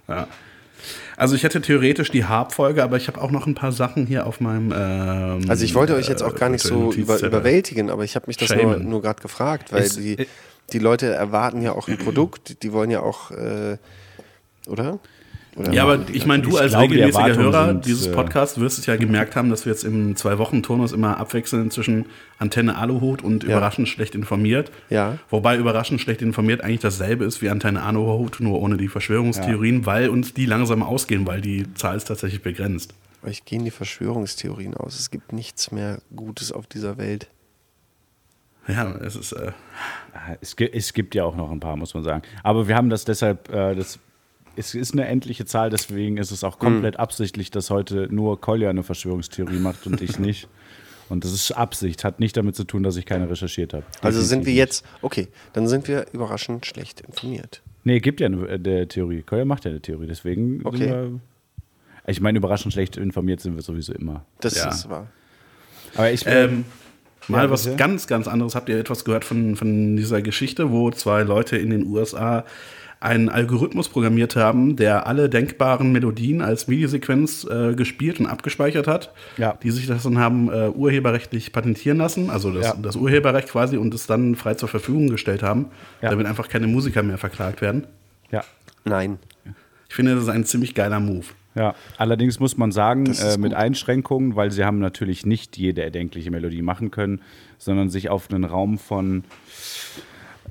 [0.08, 0.28] Ja.
[1.20, 4.26] Also ich hätte theoretisch die Harp-Folge, aber ich habe auch noch ein paar Sachen hier
[4.26, 8.04] auf meinem ähm, Also ich wollte euch jetzt auch gar nicht so über, überwältigen, aber
[8.06, 8.90] ich habe mich das nur, Shamen.
[8.90, 10.16] nur gerade gefragt, weil Es- die,
[10.72, 13.78] die Leute erwarten ja auch ein Produkt, die wollen ja auch, äh,
[14.68, 15.00] oder?
[15.60, 15.74] Oder?
[15.74, 18.80] Ja, aber ich meine, du Ich als glaube, regelmäßiger Hörer sind, dieses äh, Podcasts wirst
[18.80, 22.06] es ja gemerkt haben, dass wir jetzt im Zwei-Wochen-Turnus immer abwechseln zwischen
[22.38, 23.50] Antenne Aluhut und Ja.
[23.52, 24.72] überraschend schlecht informiert.
[24.90, 25.18] Ja.
[25.30, 30.10] Wobei überraschend schlecht informiert eigentlich dasselbe ist wie Antenne Aluhut, nur ohne die Verschwörungstheorien, weil
[30.10, 32.94] uns die langsam ausgehen, weil die Zahl ist tatsächlich begrenzt.
[33.22, 34.98] Euch gehen die Verschwörungstheorien aus.
[34.98, 37.28] Es gibt nichts mehr Gutes auf dieser Welt.
[38.68, 39.32] Ja, es ist.
[39.34, 39.52] Äh,
[40.42, 42.22] Es gibt, es gibt ja auch noch ein paar, muss man sagen.
[42.44, 44.00] Aber wir haben das deshalb, äh, das,
[44.60, 47.00] es ist eine endliche Zahl, deswegen ist es auch komplett Hm.
[47.02, 50.48] absichtlich, dass heute nur Kolja eine Verschwörungstheorie macht und ich nicht.
[51.10, 53.84] Und das ist Absicht, hat nicht damit zu tun, dass ich keine recherchiert habe.
[54.04, 57.64] Also sind wir jetzt, okay, dann sind wir überraschend schlecht informiert.
[57.84, 59.24] Nee, gibt ja eine äh, der Theorie.
[59.24, 60.62] Kolja macht ja eine Theorie, deswegen.
[60.64, 60.78] Okay.
[60.78, 61.20] Sind wir,
[62.06, 64.24] ich meine, überraschend schlecht informiert sind wir sowieso immer.
[64.40, 64.70] Das Ja.
[64.70, 65.08] ist wahr.
[65.96, 66.26] Aber ich.
[66.28, 66.64] ähm,
[67.28, 68.54] mal Ja, was ganz, ganz anderes.
[68.54, 72.46] Habt ihr etwas gehört von, von dieser Geschichte, wo zwei Leute in den USA
[73.02, 79.14] einen Algorithmus programmiert haben, der alle denkbaren Melodien als MIDI-Sequenz äh, gespielt und abgespeichert hat,
[79.38, 79.58] Ja.
[79.64, 82.76] die sich das dann haben äh, urheberrechtlich patentieren lassen, also das, Ja.
[82.82, 85.68] das Urheberrecht quasi und es dann frei zur Verfügung gestellt haben,
[86.02, 86.10] Ja.
[86.10, 87.88] damit einfach keine Musiker mehr verklagt werden.
[88.32, 88.44] ja.
[88.86, 89.20] Nein.
[89.90, 91.26] Ich finde, das ist ein ziemlich geiler Move.
[91.56, 93.54] Ja, allerdings muss man sagen, äh, mit.
[93.54, 97.22] Einschränkungen, weil sie haben natürlich nicht jede erdenkliche Melodie machen können,
[97.58, 99.24] sondern sich auf einen Raum von,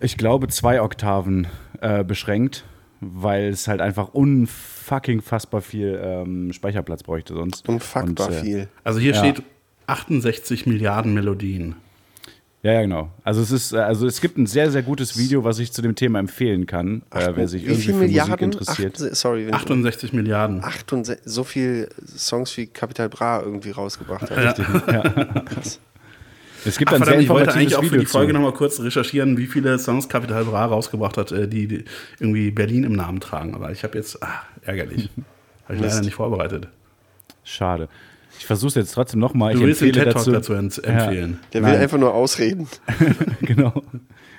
[0.01, 1.47] ich glaube, zwei Oktaven
[1.81, 2.65] äh, beschränkt,
[3.01, 7.69] weil es halt einfach unfucking fassbar viel ähm, Speicherplatz bräuchte sonst.
[7.69, 8.69] Unfuckbar Und, äh, viel.
[8.85, 9.19] Also hier Ja.
[9.19, 9.43] steht
[9.87, 11.77] 68 Milliarden Melodien.
[12.65, 13.09] Ja, ja, genau.
[13.23, 15.81] Also es ist, äh, also es gibt ein sehr, sehr gutes Video, was ich zu
[15.81, 18.31] dem Thema empfehlen kann, äh, wer sich Wie irgendwie für Milliarden?
[18.49, 19.01] Musik interessiert.
[19.01, 20.65] Acht, sorry, wenn 68 Milliarden.
[20.65, 25.79] 68, so viel Songs wie Capital Bra irgendwie rausgebracht hat.
[26.65, 28.53] Es gibt Ach, ein sehr verdammt, ich wollte eigentlich auch für Video die Folge nochmal
[28.53, 31.85] kurz recherchieren, wie viele Songs Capital Bra rausgebracht hat, äh, die, die
[32.19, 33.55] irgendwie Berlin im Namen tragen.
[33.55, 35.11] Aber ich habe jetzt, ah, ärgerlich.
[35.65, 36.69] Habe ich leider nicht vorbereitet.
[37.45, 37.91] Schade.
[38.39, 39.53] Ich versuche es jetzt trotzdem nochmal.
[39.55, 41.39] Du Ich willst den TED Talk dazu ent- empfehlen.
[41.53, 41.81] Der will Nein.
[41.81, 42.69] einfach nur ausreden.
[43.43, 43.83] genau.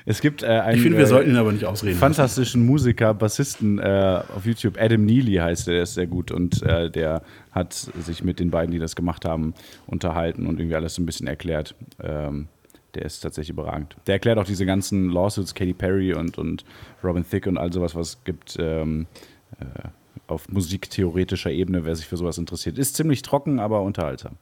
[0.05, 1.91] Es gibt äh, einen Ich finde, wir äh, sollten ihn aber nicht ausreden.
[1.93, 1.99] lassen.
[1.99, 4.77] fantastischen Musiker, Bassisten äh, auf YouTube.
[4.79, 8.49] Adam Neely heißt er, der ist sehr gut und äh, der hat sich mit den
[8.49, 9.53] beiden, die das gemacht haben,
[9.85, 11.75] unterhalten und irgendwie alles so ein bisschen erklärt.
[12.01, 12.47] Ähm,
[12.95, 13.95] der ist tatsächlich überragend.
[14.07, 16.63] Der erklärt auch diese ganzen Lawsuits, Katy Perry und, und
[17.03, 19.05] Robin Thicke und all sowas, was es gibt ähm,
[19.59, 19.65] äh,
[20.29, 22.77] auf musiktheoretischer Ebene, wer sich für sowas interessiert.
[22.77, 24.37] Ist ziemlich trocken, aber unterhaltsam.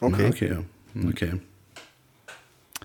[0.00, 0.28] Okay.
[0.28, 1.08] Okay, ja.
[1.08, 1.40] okay.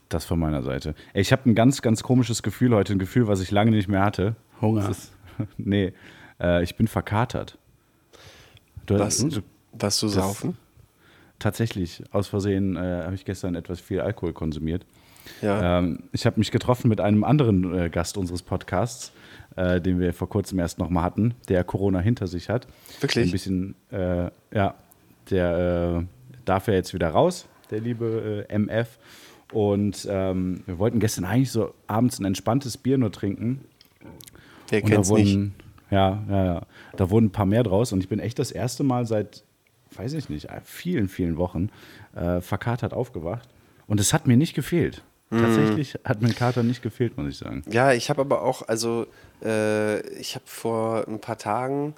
[0.10, 0.96] Das von meiner Seite.
[1.14, 4.04] Ich habe ein ganz, ganz komisches Gefühl heute, ein Gefühl, was ich lange nicht mehr
[4.04, 4.36] hatte.
[4.62, 4.90] Hunger.
[4.90, 5.12] Ist,
[5.58, 5.94] nee,
[6.40, 7.58] äh, ich bin verkatert.
[8.86, 9.18] Du, Was?
[9.18, 9.42] du,
[9.74, 10.58] Was du saufen?
[11.40, 14.86] tatsächlich, aus Versehen äh, habe ich gestern etwas viel Alkohol konsumiert.
[15.42, 15.80] Ja.
[15.80, 19.12] Ähm, ich habe mich getroffen mit einem anderen äh, Gast unseres Podcasts,
[19.56, 22.68] äh, den wir vor kurzem erst noch mal hatten, der Corona hinter sich hat.
[23.00, 23.28] Wirklich?
[23.28, 24.76] Ein bisschen, äh, ja,
[25.30, 26.06] der äh,
[26.46, 28.98] darf ja jetzt wieder raus, der liebe äh, MF.
[29.54, 33.62] Und ähm, wir wollten gestern eigentlich so abends ein entspanntes Bier nur trinken.
[34.04, 34.12] Und
[34.72, 35.28] da kennt's nicht?
[35.28, 35.56] wurden,
[35.90, 36.62] ja, ja, ja,
[36.98, 37.94] da wurden ein paar mehr draus.
[37.94, 39.44] Und ich bin echt das erste Mal seit,
[39.96, 41.70] weiß ich nicht, vielen, vielen Wochen
[42.16, 43.48] äh, verkatert aufgewacht.
[43.88, 45.04] Und es hat mir nicht gefehlt.
[45.30, 45.42] Mhm.
[45.42, 47.64] Tatsächlich hat mir ein Kater nicht gefehlt, muss ich sagen.
[47.70, 49.08] Ja, ich habe aber auch, also
[49.44, 51.96] äh, ich habe vor ein paar Tagen,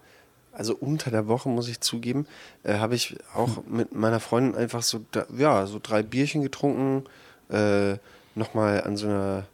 [0.51, 2.25] also unter der Woche muss ich zugeben,
[2.63, 5.05] äh, habe ich auch mit meiner Freundin einfach so,
[5.37, 7.03] ja, so drei Bierchen getrunken,
[7.49, 7.97] äh,
[8.33, 9.45] nochmal an so einer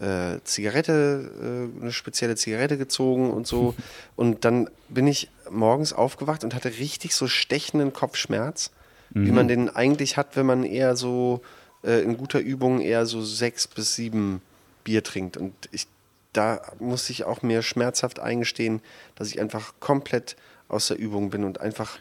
[0.00, 3.74] äh, Zigarette, äh, eine spezielle Zigarette gezogen und so.
[4.16, 8.70] Und dann bin ich morgens aufgewacht und hatte richtig so stechenden Kopfschmerz,
[9.10, 11.40] wie man den eigentlich hat, wenn man eher so
[11.82, 14.42] äh, in guter Übung eher so sechs bis sieben
[14.84, 15.36] Bier trinkt.
[15.36, 15.86] Und ich,
[16.32, 18.80] da musste ich auch mir schmerzhaft eingestehen,
[19.14, 20.36] dass ich einfach komplett
[20.68, 21.98] aus der Übung bin und einfach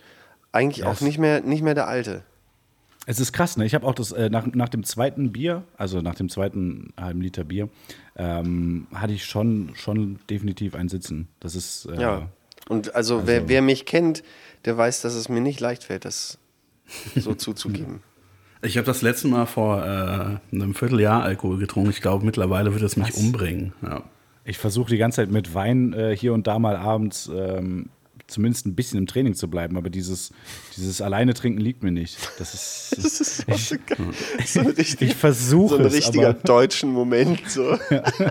[0.51, 1.01] eigentlich auch Yes.
[1.01, 2.23] nicht mehr, nicht mehr der Alte.
[3.09, 3.65] Es ist krass, ne?
[3.65, 7.21] Ich habe auch das äh, nach, nach dem zweiten Bier, also nach dem zweiten halben
[7.21, 7.69] Liter Bier,
[8.17, 11.29] ähm, hatte ich schon, schon definitiv ein Sitzen.
[11.39, 12.29] Das ist äh, Ja.
[12.67, 14.23] Und also, wer, wer mich kennt,
[14.65, 16.37] der weiß, dass es mir nicht leicht fällt, das
[17.15, 18.01] so zuzugeben.
[18.61, 21.89] Ich habe das letzte Mal vor äh, einem Vierteljahr Alkohol getrunken.
[21.89, 23.73] Ich glaube, mittlerweile wird es mich umbringen.
[23.81, 24.03] Ja.
[24.45, 27.89] Ich versuche die ganze Zeit mit Wein äh, hier und da mal abends ähm,
[28.27, 30.31] zumindest ein bisschen im Training zu bleiben, aber dieses,
[30.75, 32.17] dieses alleine trinken liegt mir nicht.
[32.39, 33.97] Das ist, Das ist so, geil.
[34.45, 37.39] so richtig, ich versuche so ein es, richtiger aber- deutschen Moment.
[37.49, 37.77] So.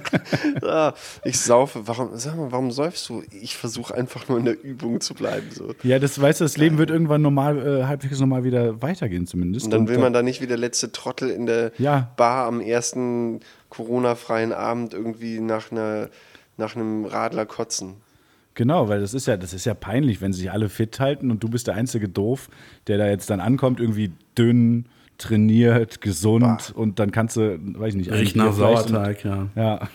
[0.62, 0.92] ah,
[1.24, 1.86] ich saufe.
[1.86, 3.22] Warum, sag mal, warum säufst du?
[3.40, 5.46] Ich versuche einfach nur in der Übung zu bleiben.
[5.50, 5.74] So.
[5.82, 9.64] Ja, das weißt du, das Leben wird irgendwann normal, äh, halbwegs normal wieder weitergehen zumindest.
[9.66, 12.12] Und dann will man da nicht wie der letzte Trottel in der Ja.
[12.16, 16.08] Bar am ersten Corona-freien Abend irgendwie nach, einer,
[16.56, 17.94] nach einem Radler kotzen.
[18.56, 21.44] Genau, weil das ist ja, das ist ja peinlich, wenn sich alle fit halten und
[21.44, 22.48] du bist der einzige doof,
[22.86, 24.86] der da jetzt dann ankommt, irgendwie dünn,
[25.18, 29.40] trainiert, gesund und dann kannst du, weiß ich nicht, Riecht nach Sauerteig, ja.
[29.42, 29.88] Und, ja.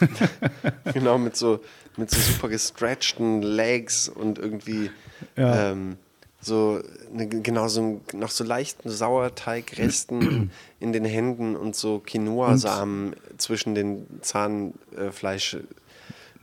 [0.92, 1.60] Genau, mit so,
[1.96, 4.90] mit so super gestretchten Legs und irgendwie
[5.36, 5.70] Ja.
[5.70, 5.96] ähm,
[6.40, 6.80] so
[7.12, 14.06] eine, genau so noch so leichten Sauerteigresten in den Händen und so Quinoa-Samen zwischen den
[14.20, 15.54] Zahnfleisch.
[15.54, 15.60] Ne,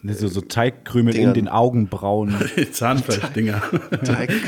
[0.03, 1.33] so, so Teigkrümel in Dingern.
[1.35, 2.35] den Augenbrauen.
[2.71, 3.61] Zahnfleischdinger.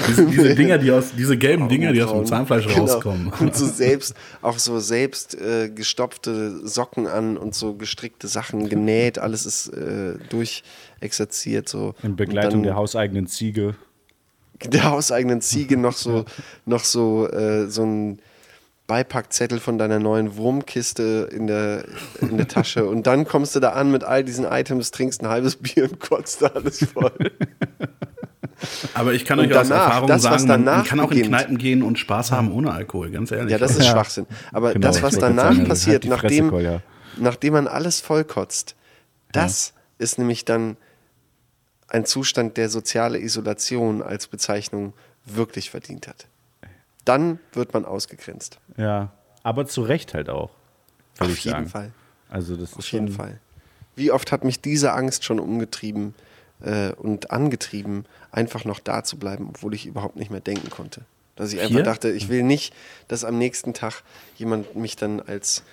[0.07, 2.25] diese, diese Dinger, die aus, diese gelben Dinger, die aus dem.
[2.25, 2.79] Zahnfleisch Genau.
[2.79, 3.31] rauskommen.
[3.39, 9.19] Und so selbst, auch so selbst äh, gestopfte Socken an und so gestrickte Sachen genäht,
[9.19, 11.69] alles ist äh, durchexerziert.
[11.69, 11.93] So.
[12.03, 13.75] In Begleitung Und der dann hauseigenen Ziege.
[14.65, 16.25] der hauseigenen Ziege noch so,
[16.65, 18.19] noch so, äh, so ein
[18.87, 21.85] Beipackzettel von deiner neuen Wurmkiste in der,
[22.19, 25.29] in der Tasche und dann kommst du da an mit all diesen Items, trinkst ein
[25.29, 27.31] halbes Bier und kotzt da alles voll.
[28.93, 31.09] Aber ich kann Und euch aus danach, Erfahrung das, was sagen, man, kann auch in
[31.09, 31.27] beginnt.
[31.29, 33.51] Kneipen gehen und Spaß haben ohne Alkohol, ganz ehrlich.
[33.51, 33.91] Ja, das ist Ja.
[33.91, 34.25] Schwachsinn.
[34.51, 36.81] Aber Genau, das, was danach sagen, also passiert, halt die Fresse, nachdem, Kolja.
[37.17, 38.75] nachdem man alles vollkotzt,
[39.31, 40.77] das ist nämlich dann
[41.87, 44.93] ein Zustand, der soziale Isolation als Bezeichnung
[45.25, 46.27] wirklich verdient hat.
[47.05, 48.59] Dann wird man ausgegrenzt.
[48.77, 49.11] Ja,
[49.43, 50.51] aber zu Recht halt auch.
[51.17, 51.67] würde Auf ich jeden sagen.
[51.67, 51.91] Fall.
[52.29, 53.39] Also das Auf ist jeden Fall.
[53.95, 56.15] Wie oft hat mich diese Angst schon umgetrieben
[56.61, 61.01] äh, und angetrieben, einfach noch da zu bleiben, obwohl ich überhaupt nicht mehr denken konnte.
[61.35, 61.83] Dass ich einfach Hier?
[61.83, 62.73] dachte, ich will nicht,
[63.07, 64.03] dass am nächsten Tag
[64.35, 65.63] jemand mich dann als,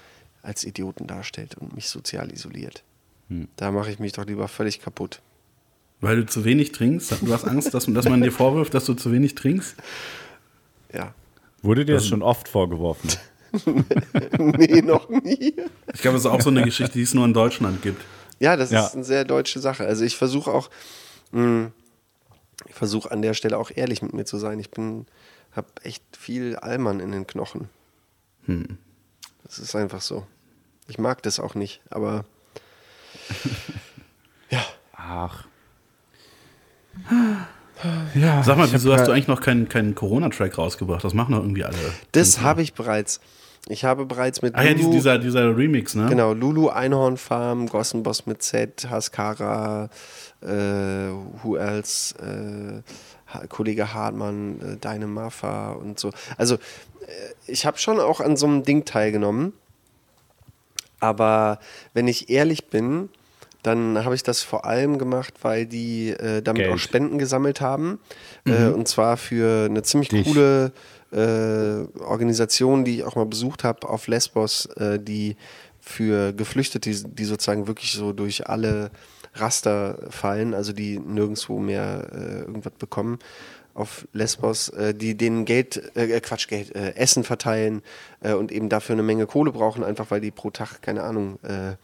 [0.42, 2.82] als Idioten darstellt und mich sozial isoliert.
[3.28, 3.48] Hm.
[3.56, 5.20] Da mache ich mich doch lieber völlig kaputt.
[6.00, 7.12] Weil du zu wenig trinkst.
[7.20, 9.76] Du hast Angst, dass, dass man dir vorwirft, dass du zu wenig trinkst.
[10.94, 11.14] Ja.
[11.62, 13.11] Wurde dir das schon oft vorgeworfen?
[14.38, 15.57] nee, noch nie.
[15.92, 18.03] Ich glaube, das ist auch so eine Geschichte, die es nur in Deutschland gibt.
[18.38, 18.87] Ja, das Ja.
[18.87, 19.85] ist eine sehr deutsche Sache.
[19.87, 20.70] Also ich versuche auch,
[21.33, 21.70] mh,
[22.68, 24.59] ich versuche an der Stelle auch ehrlich mit mir zu sein.
[24.61, 25.07] Ich bin,
[25.53, 27.68] habe echt viel Allmann in den Knochen.
[29.44, 30.27] Das ist einfach so.
[30.88, 32.25] Ich mag das auch nicht, aber
[34.51, 35.46] ja, Ach.
[38.14, 41.04] Ja, Sag mal, wieso hast du eigentlich noch keinen, keinen Corona-Track rausgebracht?
[41.04, 41.76] Das machen doch irgendwie alle.
[42.12, 43.20] das habe ich bereits.
[43.68, 46.06] Ich habe bereits mit Ah ja, dieser, dieser Remix, ne?
[46.08, 49.90] genau, Lulu Einhornfarm, Gossenboss mit Z, Haskara,
[50.42, 50.46] äh,
[51.42, 56.10] Who Else, äh, Kollege Hartmann, äh, Deine Mafa und so.
[56.38, 56.58] Also äh,
[57.46, 59.52] ich habe schon auch an so einem Ding teilgenommen,
[60.98, 61.60] aber
[61.92, 63.10] wenn ich ehrlich bin,
[63.62, 66.75] dann habe ich das vor allem gemacht, weil die äh, damit Geld.
[66.75, 67.99] auch Spenden gesammelt haben.
[68.46, 70.27] Äh, und zwar für eine ziemlich Dich.
[70.27, 70.73] coole
[71.12, 75.37] äh, Organisation, die ich auch mal besucht habe auf Lesbos, äh, die
[75.81, 78.90] für Geflüchtete, die, sozusagen wirklich so durch alle
[79.35, 83.18] Raster fallen, also die nirgendwo mehr äh, irgendwas bekommen
[83.75, 87.83] auf Lesbos, äh, die denen Geld, äh, äh, Quatsch, Geld, äh, Essen verteilen
[88.20, 91.38] äh, und eben dafür eine Menge Kohle brauchen, einfach weil die pro Tag, keine Ahnung,
[91.42, 91.77] äh,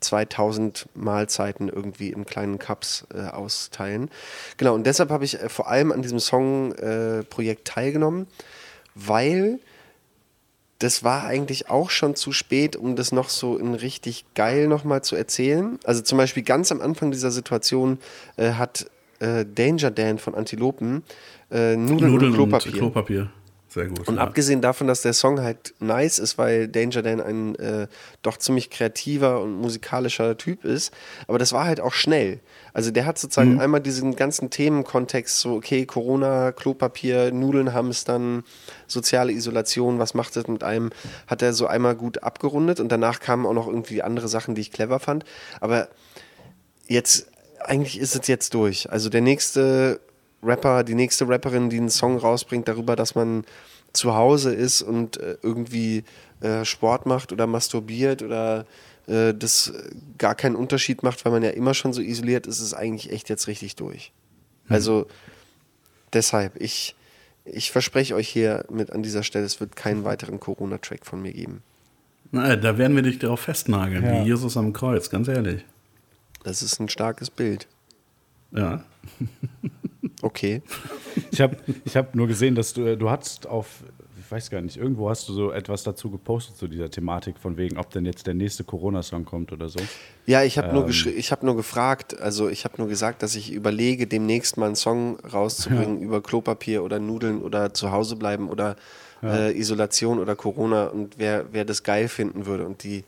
[0.00, 4.10] 2000 Mahlzeiten irgendwie in kleinen Cups äh, austeilen.
[4.56, 8.26] Genau, und deshalb habe ich äh, vor allem an diesem Songprojekt äh, teilgenommen,
[8.94, 9.60] weil
[10.80, 15.02] das war eigentlich auch schon zu spät, um das noch so in richtig geil nochmal
[15.02, 15.78] zu erzählen.
[15.84, 17.98] Also zum Beispiel ganz am Anfang dieser Situation
[18.36, 21.02] äh, hat äh, Danger Dan von Antilopen
[21.50, 22.72] äh, Nudeln, Nudeln und Klopapier.
[22.72, 23.30] und Klopapier.
[23.72, 24.08] Sehr gut.
[24.08, 24.22] Und ja.
[24.22, 27.86] abgesehen davon, dass der Song halt nice ist, weil Danger Dan ein äh,
[28.20, 30.92] doch ziemlich kreativer und musikalischer Typ ist,
[31.28, 32.40] aber das war halt auch schnell.
[32.72, 33.60] Also der hat sozusagen Mhm.
[33.60, 38.42] einmal diesen ganzen Themenkontext, so okay, Corona, Klopapier, Nudeln hamstern,
[38.88, 40.90] soziale Isolation, was macht das mit einem,
[41.28, 44.62] hat er so einmal gut abgerundet und danach kamen auch noch irgendwie andere Sachen, die
[44.62, 45.24] ich clever fand.
[45.60, 45.88] Aber
[46.88, 47.28] jetzt,
[47.60, 48.90] eigentlich ist es jetzt durch.
[48.90, 50.00] Also der nächste
[50.42, 53.44] Rapper, die nächste Rapperin, die einen Song rausbringt darüber, dass man
[53.92, 56.04] zu Hause ist und äh, irgendwie
[56.40, 58.64] äh, Sport macht oder masturbiert oder
[59.06, 59.72] äh, das
[60.16, 63.28] gar keinen Unterschied macht, weil man ja immer schon so isoliert ist, ist eigentlich echt
[63.28, 64.12] jetzt richtig durch.
[64.68, 65.06] Also
[66.12, 66.94] deshalb, ich,
[67.44, 71.32] ich verspreche euch hier mit an dieser Stelle, es wird keinen weiteren Corona-Track von mir
[71.32, 71.62] geben.
[72.30, 74.20] Na, da werden wir dich darauf festnageln, Ja.
[74.24, 75.64] wie Jesus am Kreuz, ganz ehrlich.
[76.44, 77.66] Das ist ein starkes Bild.
[78.52, 78.84] Ja.
[80.22, 80.62] Okay.
[81.30, 83.82] Ich habe ich hab nur gesehen, dass du, äh, du hast auf,
[84.18, 87.56] ich weiß gar nicht, irgendwo hast du so etwas dazu gepostet zu dieser Thematik, von
[87.56, 89.80] wegen, ob denn jetzt der nächste Corona-Song kommt oder so.
[90.26, 90.74] Ja, ich habe Ähm.
[90.74, 94.66] nur, ich hab nur gefragt, also ich habe nur gesagt, dass ich überlege, demnächst mal
[94.66, 98.76] einen Song rauszubringen über Klopapier oder Nudeln oder zu Hause bleiben oder
[99.22, 102.66] äh, Isolation oder Corona und wer, wer das geil finden würde.
[102.66, 103.04] Und die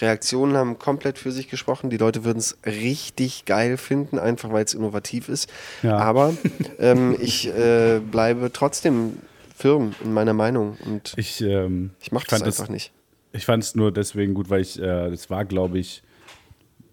[0.00, 1.90] Reaktionen haben komplett für sich gesprochen.
[1.90, 5.50] Die Leute würden es richtig geil finden, einfach weil es innovativ ist.
[5.82, 5.98] Ja.
[5.98, 6.34] Aber
[6.78, 9.18] ähm, ich äh, bleibe trotzdem
[9.56, 12.92] firm in meiner Meinung und Ich, ähm, ich mache das einfach nicht.
[13.32, 16.02] Ich fand es nur deswegen gut, weil ich, äh, das war, glaube ich,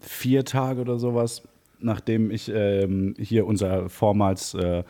[0.00, 1.42] vier Tage oder sowas,
[1.78, 4.82] nachdem ich ähm, hier unser vormals äh,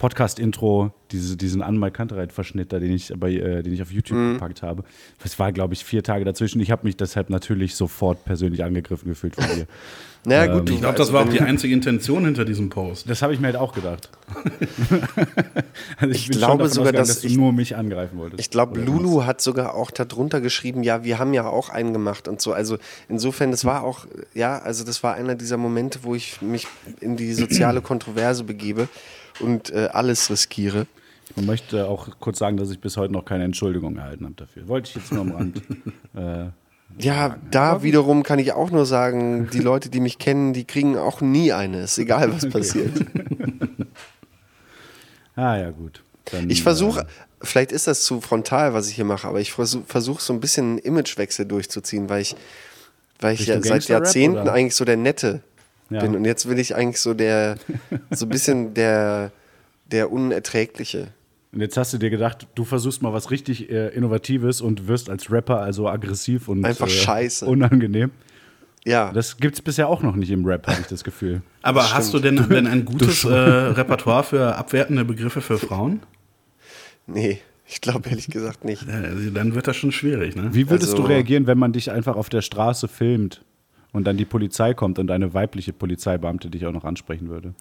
[0.00, 4.32] Podcast-Intro, diese, diesen Anmal Kantereit-Verschnitt, da, den ich, bei, äh, den ich auf YouTube Mhm.
[4.34, 4.82] gepackt habe.
[5.24, 6.58] Es war, glaube ich, vier Tage dazwischen.
[6.60, 9.66] Ich habe mich deshalb natürlich sofort persönlich angegriffen gefühlt von dir.
[10.22, 13.08] Naja, gut, du, Ich glaube, das war auch die einzige Intention hinter diesem Post.
[13.08, 14.10] Das habe ich mir halt auch gedacht.
[15.96, 18.38] also Ich bin schon glaube davon sogar, ausgegangen, dass du ich- nur mich angreifen wolltest.
[18.40, 22.28] Ich glaube, Lulu hat sogar auch darunter geschrieben, ja, wir haben ja auch einen gemacht
[22.28, 22.52] und so.
[22.52, 22.76] Also
[23.08, 26.66] insofern, das war auch, ja, also das war einer dieser Momente, wo ich mich
[27.00, 28.88] in die soziale Kontroverse begebe
[29.40, 30.86] und äh, alles riskiere.
[31.36, 34.66] Man möchte auch kurz sagen, dass ich bis heute noch keine Entschuldigung erhalten habe dafür.
[34.68, 35.62] Wollte ich jetzt nur am Rand.
[36.16, 36.46] äh,
[36.98, 40.96] Ja, da wiederum kann ich auch nur sagen, die Leute, die mich kennen, die kriegen
[40.96, 41.82] auch nie eine.
[41.82, 42.92] Ist egal, was passiert.
[45.36, 46.02] ah, ja, gut.
[46.32, 47.04] Dann, Ich versuche, Äh,
[47.42, 50.40] vielleicht ist das zu frontal, was ich hier mache, aber ich versuche versuch so ein
[50.40, 52.36] bisschen einen Imagewechsel durchzuziehen, weil ich,
[53.20, 54.52] weil ich ja seit Jahrzehnten oder?
[54.52, 55.42] eigentlich so der Nette
[55.90, 56.00] Ja.
[56.00, 57.56] bin und jetzt will ich eigentlich so der,
[58.10, 59.32] so ein bisschen der,
[59.90, 61.08] der Unerträgliche.
[61.52, 65.10] und jetzt hast du dir gedacht, du versuchst mal was richtig äh, Innovatives und wirst
[65.10, 67.44] als Rapper also aggressiv und Einfach äh, scheiße.
[67.46, 68.10] unangenehm.
[68.86, 71.42] Ja, Das gibt es bisher auch noch nicht im Rap, habe ich das Gefühl.
[71.62, 76.00] Aber hast du denn, denn ein gutes äh, Repertoire für abwertende Begriffe für Frauen?
[77.06, 78.86] nee, ich glaube ehrlich gesagt nicht.
[78.88, 80.48] Ja, also dann wird das schon schwierig, ne?
[80.52, 83.42] Wie würdest Also- du reagieren, wenn man dich einfach auf der Straße filmt
[83.92, 87.54] und dann die Polizei kommt und eine weibliche Polizeibeamte dich auch noch ansprechen würde?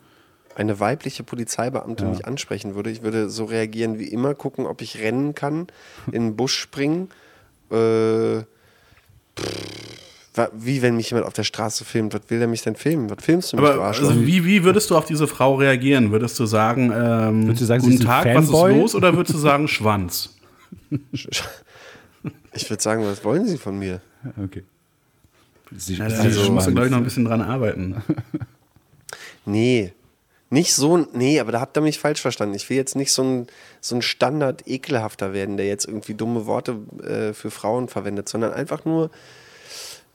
[0.56, 5.00] Eine weibliche Polizeibeamte mich ansprechen würde, ich würde so reagieren wie immer, gucken, ob ich
[5.00, 5.68] rennen kann,
[6.08, 7.10] in den Busch springen.
[7.72, 8.42] Äh,
[9.39, 9.89] pff,
[10.54, 13.10] wie wenn mich jemand auf der Straße filmt, was will der mich denn filmen?
[13.10, 14.10] Was filmst du mich, du Aber Arschloch?
[14.10, 16.12] also, wie, wie würdest du auf diese Frau reagieren?
[16.12, 18.96] Würdest du sagen, ähm, Würdest du sagen, sie guten ist ein Tag, was ist los?
[18.96, 20.36] Oder würdest du sagen, Schwanz?
[22.54, 24.02] Ich würde sagen, was wollen Sie von mir?
[24.44, 24.63] Okay.
[25.77, 26.65] Sie, also, musst du, Schwanz.
[26.67, 27.95] glaube ich, noch ein bisschen dran arbeiten.
[29.45, 29.93] Nee,
[30.51, 32.55] nicht so, nee, aber da habt ihr mich falsch verstanden.
[32.55, 33.47] Ich will jetzt nicht so ein,
[33.82, 38.86] so ein Standard-Ekelhafter werden, der jetzt irgendwie dumme Worte äh, für Frauen verwendet, sondern einfach
[38.86, 39.10] nur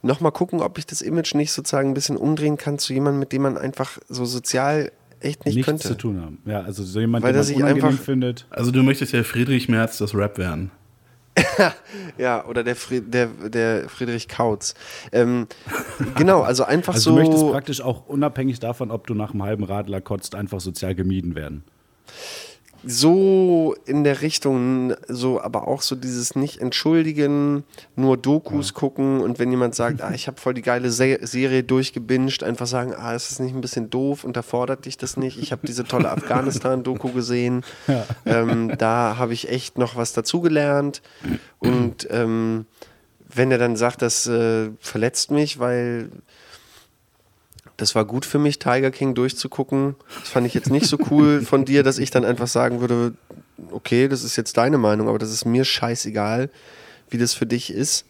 [0.01, 3.31] nochmal gucken, ob ich das Image nicht sozusagen ein bisschen umdrehen kann zu jemandem, mit
[3.31, 4.91] dem man einfach so sozial
[5.21, 5.87] echt nicht nichts könnte.
[5.87, 6.37] zu tun haben.
[6.45, 8.45] Ja, also so jemand, Weil den das man sich unangenehm einfach- findet.
[8.49, 10.71] Also du möchtest ja Friedrich Merz des Rap werden.
[12.17, 14.73] Ja, oder der, Fried, der, der Friedrich Kautz.
[15.11, 15.47] Ähm,
[16.15, 17.15] genau, also einfach Also so.
[17.15, 20.95] du möchtest praktisch auch unabhängig davon, ob du nach einem halben Radler kotzt, einfach sozial
[20.95, 21.63] gemieden werden.
[22.85, 27.63] So in der Richtung, so, aber auch so dieses nicht entschuldigen,
[27.95, 31.63] nur Dokus gucken und wenn jemand sagt, ah, ich habe voll die geile Se Serie
[31.63, 35.41] durchgebinged, einfach sagen, ah, ist das nicht ein bisschen doof, unterfordert dich das nicht?
[35.41, 37.63] Ich habe diese tolle Afghanistan-Doku gesehen,
[38.25, 41.01] ähm, da habe ich echt noch was dazugelernt
[41.59, 42.65] und ähm,
[43.33, 46.09] wenn er dann sagt, das äh, verletzt mich, weil
[47.77, 49.95] das war gut für mich, Tiger King durchzugucken.
[50.19, 53.13] Das fand ich jetzt nicht so cool von dir, dass ich dann einfach sagen würde,
[53.71, 56.49] okay, das ist jetzt deine Meinung, aber das ist mir scheißegal,
[57.09, 58.05] wie das für dich ist.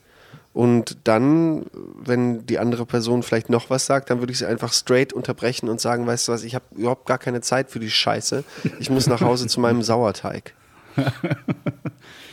[0.53, 4.71] Und dann, wenn die andere Person vielleicht noch was sagt, dann würde ich sie einfach
[4.71, 7.91] straight unterbrechen und sagen, weißt du was, ich habe überhaupt gar keine Zeit für die
[7.91, 8.45] Scheiße.
[8.79, 10.53] Ich muss nach Hause zu meinem Sauerteig.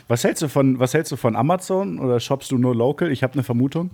[0.09, 3.11] Was hältst du von, was hältst du von Amazon oder shoppst du nur local?
[3.11, 3.91] Ich habe eine Vermutung.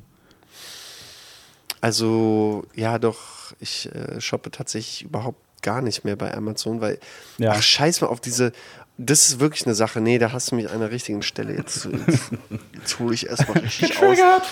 [1.81, 3.19] Also, ja, doch,
[3.61, 6.99] ich äh, shoppe tatsächlich überhaupt gar nicht mehr bei Amazon, weil,
[7.39, 7.53] Ja.
[7.53, 8.53] ach, scheiß mal auf diese,
[8.99, 10.01] das ist wirklich eine Sache.
[10.01, 11.55] Nee, da hast du mich an der richtigen Stelle.
[11.55, 12.31] Jetzt, jetzt,
[12.75, 14.19] jetzt hole ich erstmal richtig aus.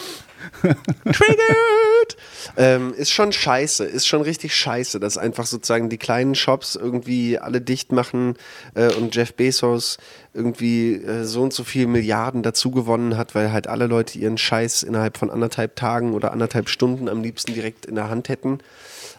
[0.63, 2.17] Triggered!
[2.57, 7.39] Ähm, ist schon scheiße, ist schon richtig scheiße, dass einfach sozusagen die kleinen Shops irgendwie
[7.39, 8.37] alle dicht machen
[8.75, 9.99] äh, und Jeff Bezos
[10.33, 14.39] irgendwie äh, so und so viel Milliarden dazu gewonnen hat, weil halt alle Leute ihren
[14.39, 18.61] Scheiß innerhalb von anderthalb Tagen oder anderthalb Stunden am liebsten direkt in der Hand hätten.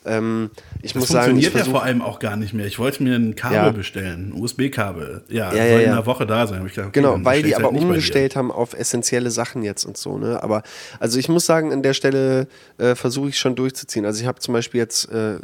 [0.07, 0.49] Ähm,
[0.81, 2.65] ich Das muss sagen, funktioniert ja vor allem auch gar nicht mehr.
[2.65, 3.69] Ich wollte mir ein Kabel Ja.
[3.71, 5.23] bestellen, ein USB-Kabel.
[5.29, 6.63] Ja, Ja, ja, soll in einer Woche da sein.
[6.63, 10.17] Gedacht, okay, Genau, weil die aber halt umgestellt haben auf essentielle Sachen jetzt und so.
[10.17, 10.41] Ne?
[10.41, 10.63] Aber
[10.99, 12.47] also ich muss sagen, an der Stelle
[12.77, 14.05] äh, versuche ich schon durchzuziehen.
[14.05, 15.37] Also ich habe zum Beispiel jetzt, äh,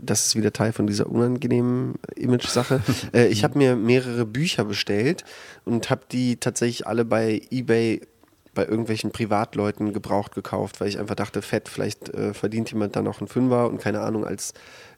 [0.00, 2.80] das ist wieder Teil von dieser unangenehmen Image-Sache,
[3.14, 5.24] äh, ich habe mir mehrere Bücher bestellt
[5.64, 8.00] und habe die tatsächlich alle bei eBay
[8.56, 13.02] bei irgendwelchen Privatleuten gebraucht gekauft, weil ich einfach dachte, fett, vielleicht äh, verdient jemand da
[13.02, 14.52] noch einen Fünfer und keine Ahnung, als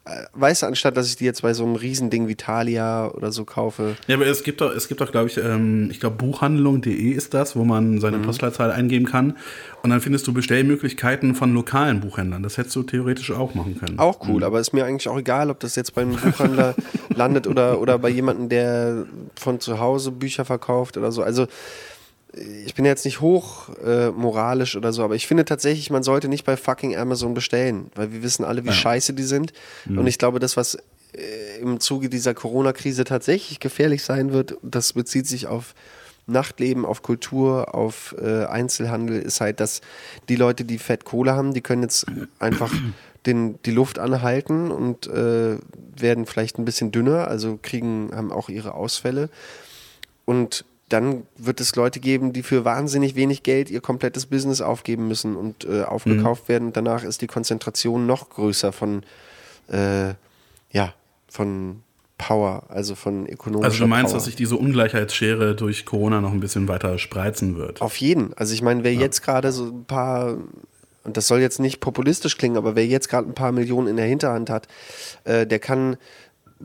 [0.05, 3.31] äh, weißt du, anstatt dass ich die jetzt bei so einem Riesending wie Thalia oder
[3.33, 3.95] so kaufe.
[4.07, 7.33] Ja, aber es gibt doch, es gibt doch, glaube ich, ähm, ich glaube, buchhandlung.de ist
[7.33, 7.99] das, wo man Mhm.
[8.01, 9.35] seine Postleitzahl eingeben kann.
[9.83, 12.41] Und dann findest du Bestellmöglichkeiten von lokalen Buchhändlern.
[12.43, 13.99] Das hättest du theoretisch auch machen können.
[13.99, 16.75] Auch cool, aber ist mir eigentlich auch egal, ob das jetzt beim Buchhandler
[17.15, 19.05] landet oder, oder bei jemandem, der
[19.35, 21.23] von zu Hause Bücher verkauft oder so.
[21.23, 21.47] Also
[22.33, 26.27] ich bin jetzt nicht hoch äh, moralisch oder so, aber ich finde tatsächlich, man sollte
[26.27, 29.51] nicht bei fucking Amazon bestellen, weil wir wissen alle, wie scheiße die sind.
[29.87, 30.77] Und ich glaube, das, was
[31.13, 35.73] äh, im Zuge dieser Corona-Krise tatsächlich gefährlich sein wird, das bezieht sich auf
[36.27, 39.81] Nachtleben, auf Kultur, auf äh, Einzelhandel, ist halt, dass
[40.29, 42.05] die Leute, die fett Kohle haben, die können jetzt
[42.37, 42.71] einfach
[43.25, 45.57] den, die Luft anhalten und äh,
[45.97, 49.29] werden vielleicht ein bisschen dünner, also kriegen, haben auch ihre Ausfälle.
[50.25, 55.07] Und dann wird es Leute geben, die für wahnsinnig wenig Geld ihr komplettes Business aufgeben
[55.07, 56.69] müssen und äh, aufgekauft werden.
[56.69, 59.03] Und danach ist die Konzentration noch größer von,
[59.71, 60.09] äh,
[60.71, 60.93] ja,
[61.29, 61.83] von
[62.17, 64.17] Power, also von ökonomischer Also du meinst, Power.
[64.17, 67.81] dass sich diese Ungleichheitsschere durch Corona noch ein bisschen weiter spreizen wird?
[67.81, 68.33] Auf jeden.
[68.35, 70.37] Also ich meine, wer jetzt gerade so ein paar,
[71.03, 73.95] und das soll jetzt nicht populistisch klingen, aber wer jetzt gerade ein paar Millionen in
[73.95, 74.67] der Hinterhand hat,
[75.23, 75.97] äh, der kann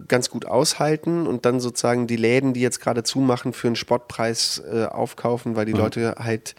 [0.08, 4.62] ganz gut aushalten und dann sozusagen die Läden, die jetzt gerade zumachen, für einen Spottpreis
[4.72, 6.54] äh, aufkaufen, weil die Leute halt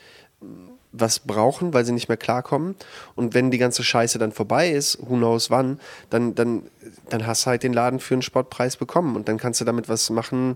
[0.98, 2.76] was brauchen, weil sie nicht mehr klarkommen.
[3.16, 5.80] Und wenn die ganze Scheiße dann vorbei ist, who knows wann,
[6.10, 6.64] dann, dann,
[7.10, 9.90] dann hast du halt den Laden für einen Spottpreis bekommen und dann kannst du damit
[9.90, 10.56] was machen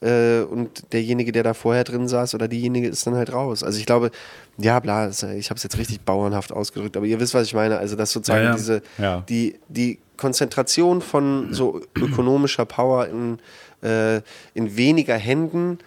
[0.00, 3.62] äh, und derjenige, der da vorher drin saß oder diejenige ist dann halt raus.
[3.62, 4.10] Also ich glaube,
[4.58, 7.54] ja, bla, äh, ich habe es jetzt richtig bauernhaft ausgedrückt, aber ihr wisst, was ich
[7.54, 7.78] meine.
[7.78, 8.56] Also dass sozusagen Ja, ja.
[8.56, 9.20] diese, Ja.
[9.28, 13.38] die, die Konzentration von so ökonomischer Power in,
[13.82, 14.22] äh,
[14.54, 15.78] in weniger Händen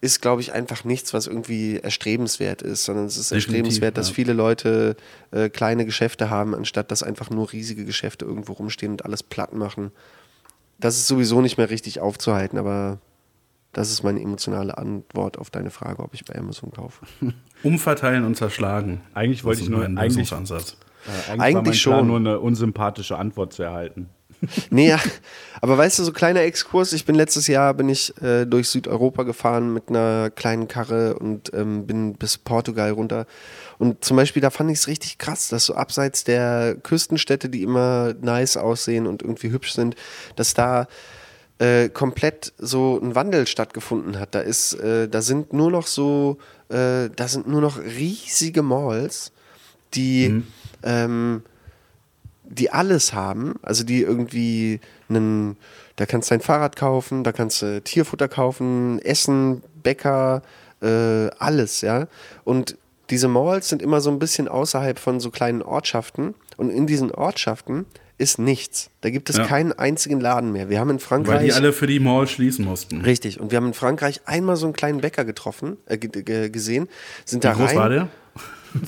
[0.00, 4.08] ist, glaube ich, einfach nichts, was irgendwie erstrebenswert ist, sondern es ist Definitiv, erstrebenswert, dass
[4.08, 4.14] ja.
[4.14, 4.96] viele Leute
[5.30, 9.54] äh, kleine Geschäfte haben, anstatt dass einfach nur riesige Geschäfte irgendwo rumstehen und alles platt
[9.54, 9.92] machen.
[10.78, 12.98] Das ist sowieso nicht mehr richtig aufzuhalten, aber
[13.72, 17.06] das ist meine emotionale Antwort auf deine Frage, ob ich bei Amazon kaufe.
[17.62, 19.00] Umverteilen und zerschlagen.
[19.14, 20.76] Eigentlich wollte ich nur- eigentlich- Lösungsansatz.
[21.06, 22.06] Äh, Eigentlich war mein Plan, schon.
[22.06, 24.08] nur eine unsympathische Antwort zu erhalten.
[24.70, 25.00] Nee, ja,
[25.60, 29.22] aber weißt du, so kleiner Exkurs, ich bin letztes Jahr bin ich äh, durch Südeuropa
[29.22, 33.26] gefahren mit einer kleinen Karre und ähm, bin bis Portugal runter.
[33.78, 37.62] Und zum Beispiel, da fand ich es richtig krass, dass so abseits der Küstenstädte, die
[37.62, 39.96] immer nice aussehen und irgendwie hübsch sind,
[40.36, 40.86] dass da
[41.58, 44.34] äh, komplett so ein Wandel stattgefunden hat.
[44.34, 46.38] Da ist, äh, da sind nur noch so,
[46.68, 49.32] äh, da sind nur noch riesige Malls,
[49.94, 50.42] die
[50.84, 51.42] ähm,
[52.44, 54.78] die alles haben, also die irgendwie
[55.08, 55.56] einen,
[55.96, 60.42] da kannst du ein Fahrrad kaufen, da kannst du Tierfutter kaufen, Essen, Bäcker,
[60.82, 62.06] äh, alles, ja.
[62.44, 62.76] Und
[63.10, 67.10] diese Malls sind immer so ein bisschen außerhalb von so kleinen Ortschaften und in diesen
[67.10, 68.90] Ortschaften ist nichts.
[69.00, 69.44] Da gibt es Ja.
[69.46, 70.68] keinen einzigen Laden mehr.
[70.70, 73.00] Wir haben in Frankreich Weil die alle für die Mall schließen mussten.
[73.00, 73.40] Richtig.
[73.40, 76.88] Und wir haben in Frankreich einmal so einen kleinen Bäcker getroffen, äh, ge- ge- gesehen,
[77.24, 77.76] sind Wie da groß rein.
[77.76, 78.08] war der?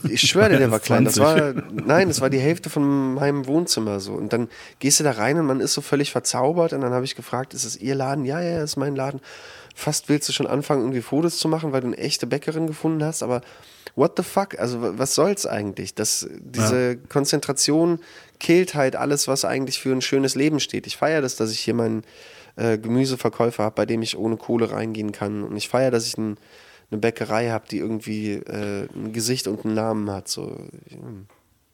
[0.08, 1.04] Ich schwöre dir, der war klein.
[1.04, 1.54] Das 20.
[1.56, 4.12] war, nein, das war die Hälfte von meinem Wohnzimmer so.
[4.12, 6.72] Und dann gehst du da rein und man ist so völlig verzaubert.
[6.72, 8.24] Und dann habe ich gefragt, ist es Ihr Laden?
[8.24, 9.20] Ja, ja, ist mein Laden.
[9.74, 13.04] Fast willst du schon anfangen, irgendwie Fotos zu machen, weil du eine echte Bäckerin gefunden
[13.04, 13.22] hast.
[13.22, 13.42] Aber
[13.94, 14.58] what the fuck?
[14.58, 15.94] Also, wa- was soll's eigentlich?
[15.94, 18.00] Das, diese Konzentration
[18.40, 20.86] killt halt alles, was eigentlich für ein schönes Leben steht.
[20.86, 22.04] Ich feiere das, dass ich hier meinen
[22.56, 25.42] äh, Gemüseverkäufer habe, bei dem ich ohne Kohle reingehen kann.
[25.44, 26.38] Und ich feiere, dass ich ein,
[26.90, 30.28] eine Bäckerei habe, die irgendwie äh, ein Gesicht und einen Namen hat.
[30.28, 30.56] So.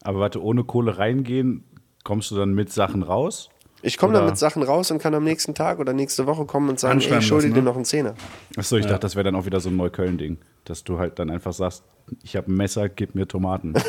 [0.03, 1.65] Aber warte, ohne Kohle reingehen,
[2.05, 3.51] kommst du dann mit Sachen raus?
[3.85, 6.69] Ich komme dann mit Sachen raus und kann am nächsten Tag oder nächste Woche kommen
[6.69, 7.63] und sagen, ey, ich schulde dir ne?
[7.63, 8.15] noch einen Zehner.
[8.57, 10.39] Achso, ich dachte, das wäre dann auch wieder so ein Neukölln-Ding.
[10.65, 11.83] Dass du halt dann einfach sagst,
[12.23, 13.75] ich habe ein Messer, gib mir Tomaten.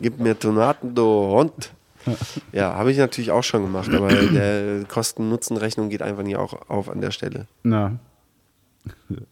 [0.00, 1.72] Gib mir Tomaten, du Hund.
[2.52, 6.90] Ja, habe ich natürlich auch schon gemacht, aber der Kosten-Nutzen-Rechnung geht einfach nicht auch auf
[6.90, 7.46] an der Stelle.
[7.62, 7.98] Na.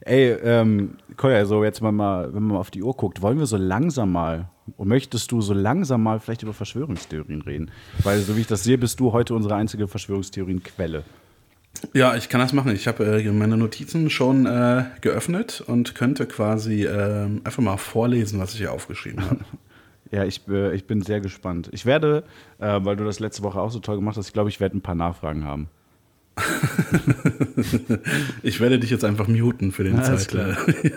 [0.00, 3.38] Ey, ähm, Kolja, also jetzt mal, mal, wenn man mal auf die Uhr guckt, wollen
[3.38, 7.70] wir so langsam mal, und möchtest du so langsam mal vielleicht über Verschwörungstheorien reden?
[8.02, 11.04] Weil, so wie ich das sehe, bist du heute unsere einzige Verschwörungstheorienquelle.
[11.92, 12.74] Ja, ich kann das machen.
[12.74, 18.38] Ich habe äh, meine Notizen schon äh, geöffnet und könnte quasi äh, einfach mal vorlesen,
[18.38, 19.40] was ich hier aufgeschrieben habe.
[20.10, 21.70] Ja, ich, äh, ich bin sehr gespannt.
[21.72, 22.22] Ich werde,
[22.60, 24.76] äh, weil du das letzte Woche auch so toll gemacht hast, ich glaube, ich werde
[24.76, 25.66] ein paar Nachfragen haben.
[28.42, 30.56] Ich werde dich jetzt einfach muten für den Alles Zeitler.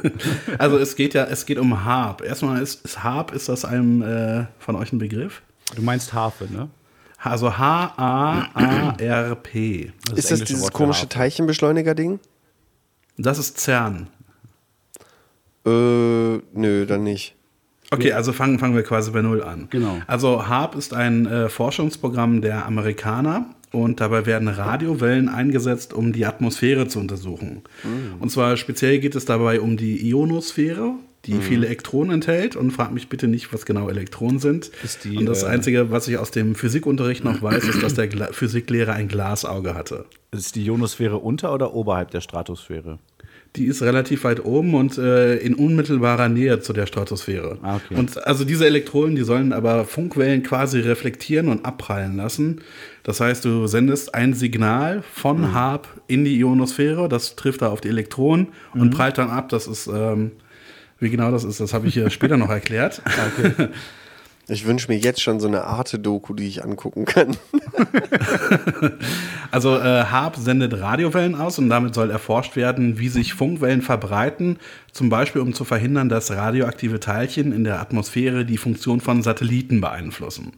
[0.57, 2.23] Also es geht ja, es geht um Harp.
[2.23, 5.41] Erstmal ist, ist Harp, ist das einem äh, von euch ein Begriff?
[5.75, 6.69] Du meinst Harfe, ne?
[7.19, 8.51] Also H-A-A-R-P.
[10.09, 11.09] Das Ist das dieses Wort komische.
[11.09, 12.19] Teilchenbeschleuniger-Ding?
[13.17, 14.07] Das ist CERN.
[15.65, 17.35] Äh, nö, dann nicht.
[17.89, 19.67] Okay, also fangen, fangen wir quasi bei Null an.
[19.69, 19.99] Genau.
[20.07, 26.25] Also HARP ist ein äh, Forschungsprogramm der Amerikaner und dabei werden Radiowellen eingesetzt, um die
[26.25, 27.63] Atmosphäre zu untersuchen.
[28.19, 30.93] Und zwar speziell geht es dabei um die Ionosphäre,
[31.27, 34.71] die viele Elektronen enthält und frag mich bitte nicht, was genau Elektronen sind.
[35.03, 38.07] Die, und das äh, Einzige, was ich aus dem Physikunterricht noch weiß, ist, dass der
[38.07, 40.05] Gla Physiklehrer ein Glasauge hatte.
[40.31, 42.99] Ist die Ionosphäre unter oder oberhalb der Stratosphäre?
[43.57, 47.57] Die ist relativ weit oben und äh, in unmittelbarer Nähe zu der Stratosphäre.
[47.63, 47.95] Ah, okay.
[47.95, 52.61] Und also diese Elektronen, die sollen aber Funkwellen quasi reflektieren und abprallen lassen.
[53.03, 55.53] Das heißt, du sendest ein Signal von Mhm.
[55.53, 58.81] HARP in die Ionosphäre, das trifft da auf die Elektronen Mhm.
[58.81, 59.49] und prallt dann ab.
[59.49, 60.31] Das ist, ähm,
[60.99, 63.01] wie genau das ist, das habe ich hier später noch erklärt.
[64.49, 67.37] Ich wünsche mir jetzt schon so eine Arte-Doku, die ich angucken kann.
[69.49, 74.59] Also äh, HARP sendet Radiowellen aus und damit soll erforscht werden, wie sich Funkwellen verbreiten,
[74.97, 79.79] zum Beispiel um zu verhindern, dass radioaktive Teilchen in der Atmosphäre die Funktion von Satelliten
[79.79, 80.53] beeinflussen.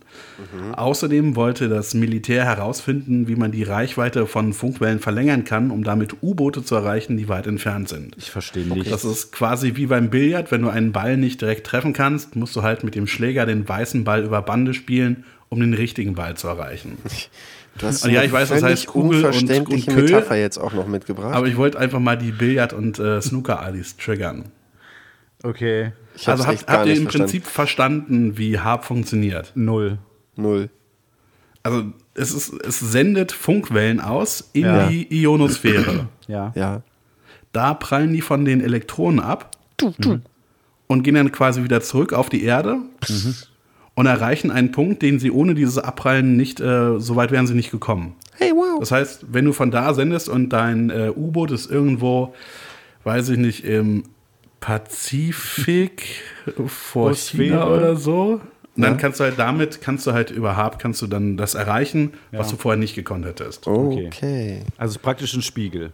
[0.77, 6.23] Außerdem wollte das Militär herausfinden, wie man die Reichweite von Funkwellen verlängern kann, um damit
[6.23, 8.15] U-Boote zu erreichen, die weit entfernt sind.
[8.17, 8.89] Ich verstehe nicht.
[8.89, 12.55] Das ist quasi wie beim Billard, wenn du einen Ball nicht direkt treffen kannst, musst
[12.55, 16.37] du halt mit dem Schläger den weißen Ball über Bande spielen, um den richtigen Ball
[16.37, 16.97] zu erreichen.
[17.77, 20.03] Du hast Ja, eine ich weiß, das heißt Kugel und- und Köhl.
[20.03, 21.33] Metapher jetzt auch noch mitgebracht.
[21.33, 24.45] Aber ich wollte einfach mal die Billard- und äh, Snooker-Alis triggern.
[25.43, 25.91] okay.
[26.25, 27.07] Also habt, habt ihr im verstanden.
[27.31, 29.53] Prinzip verstanden, wie HARP funktioniert?
[29.55, 29.99] Null.
[30.35, 30.69] Null.
[31.63, 34.87] Also es, ist, es sendet Funkwellen aus in Ja.
[34.87, 36.07] die Ionosphäre.
[36.27, 36.51] Ja.
[36.55, 36.81] Ja.
[37.53, 39.51] Da prallen die von den Elektronen ab
[40.87, 42.77] und gehen dann quasi wieder zurück auf die Erde
[43.99, 47.53] und erreichen einen Punkt, den sie ohne dieses Abprallen nicht, äh, so weit wären sie
[47.53, 48.15] nicht gekommen.
[48.37, 48.79] Hey, wow.
[48.79, 52.33] Das heißt, wenn du von da sendest und dein äh, U-Boot ist irgendwo,
[53.03, 54.03] weiß ich nicht, im
[54.61, 56.21] Pazifik
[56.67, 57.13] vor.
[57.13, 58.39] China oder so,
[58.77, 58.97] dann Ja.
[58.97, 62.47] kannst du halt damit, kannst du halt über HARP, kannst du dann das erreichen, was
[62.47, 62.51] Ja.
[62.55, 63.67] du vorher nicht gekonnt hättest.
[63.67, 64.07] Okay.
[64.07, 64.59] Okay.
[64.77, 65.91] Also praktisch ein Spiegel.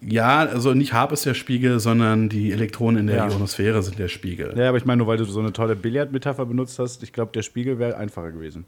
[0.00, 3.28] Ja, also nicht HARP ist der Spiegel, sondern die Elektronen in der Ja.
[3.28, 4.54] Ionosphäre sind der Spiegel.
[4.56, 7.32] Ja, aber ich meine, nur weil du so eine tolle Billardmetapher benutzt hast, ich glaube,
[7.32, 8.64] der Spiegel wäre einfacher gewesen.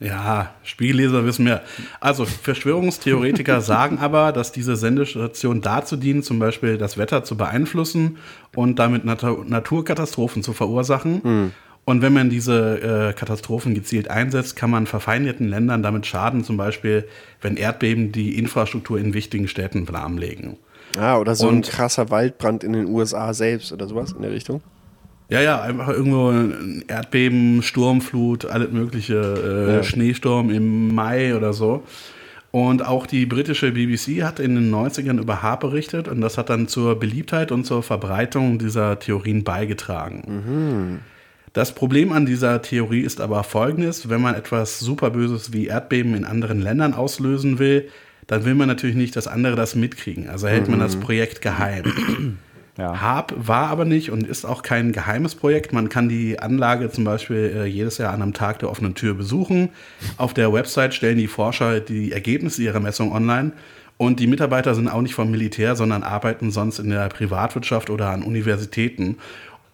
[0.00, 1.62] Ja, Spiegelleser wissen mehr.
[2.00, 8.18] Also Verschwörungstheoretiker sagen aber, dass diese Sendestationen dazu dienen, zum Beispiel das Wetter zu beeinflussen
[8.56, 11.52] und damit Nat Naturkatastrophen zu verursachen.
[11.86, 16.56] Und wenn man diese äh, Katastrophen gezielt einsetzt, kann man verfeindeten Ländern damit schaden, zum
[16.56, 17.04] Beispiel
[17.42, 20.56] wenn Erdbeben die Infrastruktur in wichtigen Städten lahmlegen.
[20.98, 24.30] Ah, oder so ein Und- krasser Waldbrand in den USA selbst oder sowas in der
[24.30, 24.62] Richtung.
[25.28, 29.14] Ja, ja, einfach irgendwo ein Erdbeben, Sturmflut, alles mögliche,
[29.68, 29.82] äh, Ja.
[29.82, 31.82] Schneesturm im Mai oder so.
[32.50, 36.50] Und auch die britische BBC hat in den 90ern über HARP berichtet und das hat
[36.50, 41.00] dann zur Beliebtheit und zur Verbreitung dieser Theorien beigetragen.
[41.54, 46.24] Das Problem an dieser Theorie ist aber folgendes, wenn man etwas Superböses wie Erdbeben in
[46.24, 47.88] anderen Ländern auslösen will,
[48.26, 50.28] dann will man natürlich nicht, dass andere das mitkriegen.
[50.28, 51.84] Also hält man das Projekt geheim.
[52.76, 53.00] Ja.
[53.00, 55.72] HARP war aber nicht und ist auch kein geheimes Projekt.
[55.72, 59.14] Man kann die Anlage zum Beispiel äh, jedes Jahr an einem Tag der offenen Tür
[59.14, 59.68] besuchen.
[60.16, 63.52] Auf der Website stellen die Forscher die Ergebnisse ihrer Messung online.
[63.96, 68.10] Und die Mitarbeiter sind auch nicht vom Militär, sondern arbeiten sonst in der Privatwirtschaft oder
[68.10, 69.18] an Universitäten.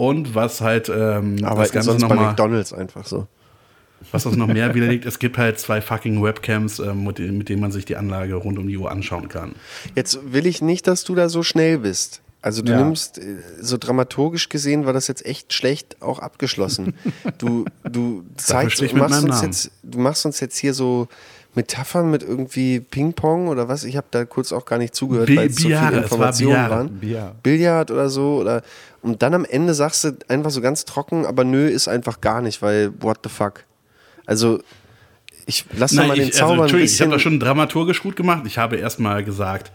[0.01, 3.27] Und was halt ähm, Aber das Ganze sonst bei nochmal, McDonalds einfach so.
[4.13, 7.49] was das noch mehr widerlegt, es gibt halt zwei fucking Webcams, ähm, mit, denen- mit
[7.51, 9.53] denen man sich die Anlage rund um die Uhr anschauen kann.
[9.95, 12.23] Jetzt will ich nicht, dass du da so schnell bist.
[12.43, 12.83] Also du Ja.
[12.83, 16.95] nimmst, äh, so dramaturgisch gesehen war das jetzt echt schlecht auch abgeschlossen.
[17.39, 21.09] Du, du zeigst, du machst uns jetzt, du machst uns jetzt hier so
[21.55, 23.85] Metaphern mit irgendwie Ping-Pong oder was?
[23.85, 26.53] Ich habe da kurz auch gar nicht zugehört, weil es so viele es war Informationen
[26.55, 26.71] Billard.
[26.71, 26.89] waren.
[27.01, 27.43] Billard.
[27.43, 28.63] Billard oder so oder
[29.03, 32.43] und dann am Ende sagst du einfach so ganz trocken, aber nö, ist einfach gar
[32.43, 33.65] nicht, weil what the fuck.
[34.27, 34.61] Also
[35.47, 37.11] ich lass doch mal den ich, Zauber ein Entschuldigung, ich habe bisschen.
[37.11, 38.43] das schon dramaturgisch gut gemacht.
[38.47, 39.73] Ich habe erstmal gesagt,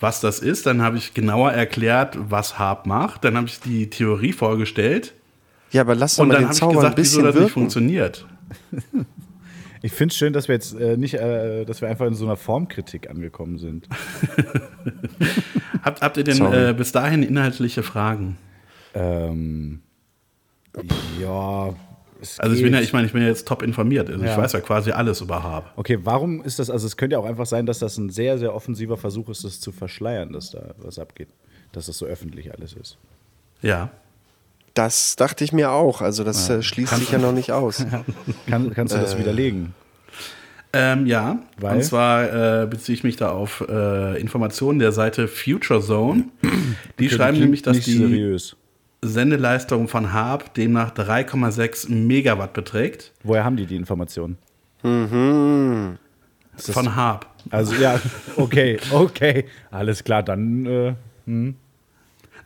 [0.00, 0.66] was das ist.
[0.66, 3.24] Dann habe ich genauer erklärt, was Harp macht.
[3.24, 5.14] Dann habe ich die Theorie vorgestellt.
[5.70, 7.32] Ja, aber lass doch Und mal dann den habe ich Zauber ein gesagt, wieso bisschen
[7.32, 8.26] das nicht funktioniert.
[9.82, 12.24] Ich finde es schön, dass wir jetzt äh, nicht, äh, dass wir einfach in so
[12.24, 13.86] einer Formkritik angekommen sind.
[15.82, 18.38] Habt, habt ihr denn äh, bis dahin inhaltliche Fragen?
[18.94, 19.80] Ähm,
[21.20, 21.74] ja.
[22.20, 24.08] es Also ich bin ja, ich meine, ich bin ja jetzt top informiert.
[24.10, 24.36] Also ich Ja.
[24.36, 25.72] weiß ja quasi alles über Harp.
[25.76, 28.38] Okay, warum ist das, also es könnte ja auch einfach sein, dass das ein sehr,
[28.38, 31.28] sehr offensiver Versuch ist, das zu verschleiern, dass da was abgeht.
[31.72, 32.98] Dass das so öffentlich alles ist.
[33.62, 33.90] Ja.
[34.74, 36.00] Das dachte ich mir auch.
[36.00, 37.84] Also das äh, schließt sich ja noch nicht aus.
[38.48, 39.02] Kann, kannst du Äh.
[39.02, 39.74] das widerlegen?
[40.76, 41.76] Ähm, ja, Weil?
[41.76, 46.24] und zwar äh, beziehe ich mich da auf äh, Informationen der Seite Future Zone.
[46.98, 48.56] Die schreiben klingt nämlich, dass nicht die seriös.
[49.06, 53.12] Sendeleistung von Harp demnach 3,6 Megawatt beträgt.
[53.22, 54.38] Woher haben die die Informationen?
[56.56, 57.26] Von Harp.
[57.50, 58.00] Also ja,
[58.36, 60.94] okay, okay, alles klar, dann äh,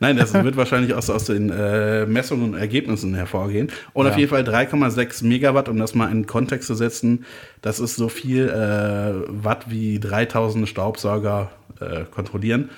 [0.01, 3.69] Nein, das wird wahrscheinlich aus, aus den äh, Messungen und Ergebnissen hervorgehen.
[3.91, 4.19] Und auf Ja.
[4.19, 7.25] jeden Fall 3,6 Megawatt, um das mal in Kontext zu setzen,
[7.61, 11.51] das ist so viel äh, Watt wie 3000 Staubsauger
[11.81, 12.69] äh, kontrollieren.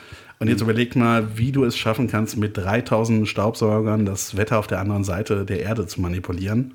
[0.41, 4.65] Und jetzt überleg mal, wie du es schaffen kannst, mit 3000 Staubsaugern das Wetter auf
[4.65, 6.73] der anderen Seite der Erde zu manipulieren.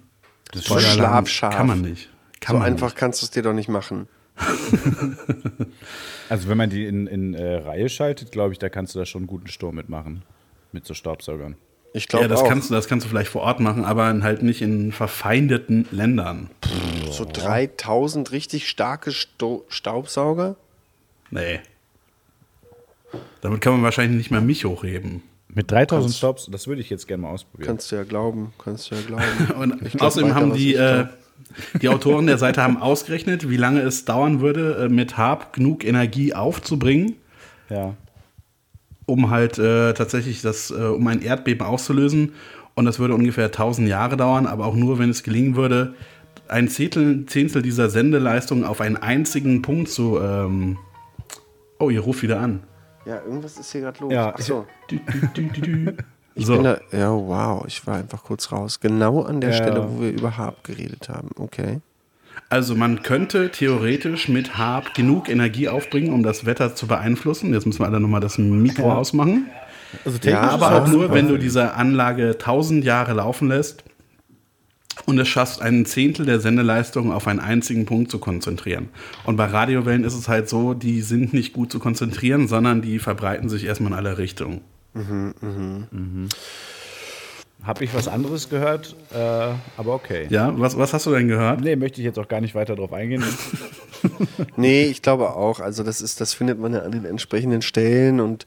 [0.52, 1.52] Das ist schlafscharf.
[1.52, 2.08] Kann man nicht.
[2.38, 2.96] Kann so man einfach Nicht.
[2.96, 4.06] kannst du es dir doch nicht machen.
[6.28, 9.04] also wenn man die in, in äh, Reihe schaltet, glaube ich, da kannst du da
[9.04, 10.22] schon einen guten Sturm mitmachen.
[10.70, 11.56] Mit so Staubsaugern.
[11.92, 12.48] Ich glaube Ja, das auch.
[12.48, 16.50] kannst, du, das kannst du vielleicht vor Ort machen, aber halt nicht in verfeindeten Ländern.
[17.10, 20.54] so 3000 richtig starke Sto Staubsauger.
[21.32, 21.58] Nee.
[23.40, 25.22] Damit kann man wahrscheinlich nicht mehr mich hochheben.
[25.48, 27.66] Mit 3000 Staubs, das würde ich jetzt gerne mal ausprobieren.
[27.68, 28.52] Kannst du ja glauben.
[28.62, 29.22] Kannst du ja glauben.
[29.58, 31.06] Und glaub außerdem weiter, haben die, äh,
[31.80, 35.84] die Autoren der Seite haben ausgerechnet, wie lange es dauern würde, äh, mit Harp genug
[35.84, 37.16] Energie aufzubringen,
[37.70, 37.94] Ja.
[39.06, 42.32] um halt äh, tatsächlich das, äh, um ein Erdbeben auszulösen.
[42.74, 45.94] Und das würde ungefähr 1000 Jahre dauern, aber auch nur, wenn es gelingen würde,
[46.48, 50.18] ein Zehntel, Zehntel dieser Sendeleistung auf einen einzigen Punkt zu.
[50.20, 50.76] Ähm
[51.78, 52.60] oh, ihr ruft wieder an.
[53.06, 54.12] Ja, irgendwas ist hier gerade los.
[54.12, 54.66] Ja, Ach so.
[56.38, 56.54] Ich So.
[56.56, 57.64] bin da, ja, wow.
[57.66, 58.78] Ich war einfach kurz raus.
[58.80, 59.56] Genau an der Ja.
[59.56, 61.30] Stelle, wo wir über Harp geredet haben.
[61.38, 61.80] Okay.
[62.50, 67.54] Also man könnte theoretisch mit Harp genug Energie aufbringen, um das Wetter zu beeinflussen.
[67.54, 69.46] Jetzt müssen wir alle nochmal das Mikro ausmachen.
[70.04, 73.82] Also Ja, technisch Aber ist auch nur, wenn du diese Anlage 1000 Jahre laufen lässt
[75.06, 78.90] und es schaffst, einen Zehntel der Sendeleistung auf einen einzigen Punkt zu konzentrieren.
[79.24, 82.98] Und bei Radiowellen ist es halt so, die sind nicht gut zu konzentrieren, sondern die
[82.98, 84.60] verbreiten sich erstmal in alle Richtungen.
[87.62, 89.16] habe ich was anderes gehört, äh,
[89.76, 90.26] aber okay.
[90.30, 91.60] Ja, was, was hast du denn gehört?
[91.60, 93.24] Nee, möchte ich jetzt auch gar nicht weiter drauf eingehen.
[94.56, 95.58] Nee, ich glaube auch.
[95.58, 98.46] Also das ist, das findet man ja an den entsprechenden Stellen und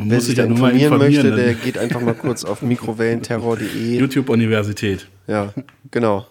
[0.00, 1.36] Man wer muss sich ja nur mal informieren möchte, informieren.
[1.36, 3.98] der geht einfach mal kurz auf mikrowellenterror.de.
[3.98, 5.06] YouTube-Universität.
[5.26, 5.52] Ja,
[5.90, 6.26] genau.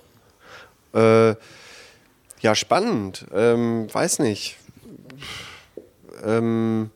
[0.94, 1.36] Äh,
[2.42, 3.28] ja, spannend.
[3.32, 4.58] Ähm, weiß nicht.
[6.26, 6.90] Ähm,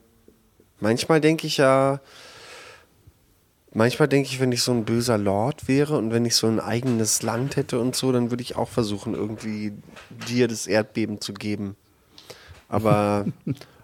[0.80, 2.00] manchmal denke ich ja,
[3.72, 6.58] manchmal denke ich, wenn ich so ein böser Lord wäre und wenn ich so ein
[6.58, 9.74] eigenes Land hätte und so, dann würde ich auch versuchen, irgendwie
[10.28, 11.76] dir das Erdbeben zu geben.
[12.68, 13.26] Aber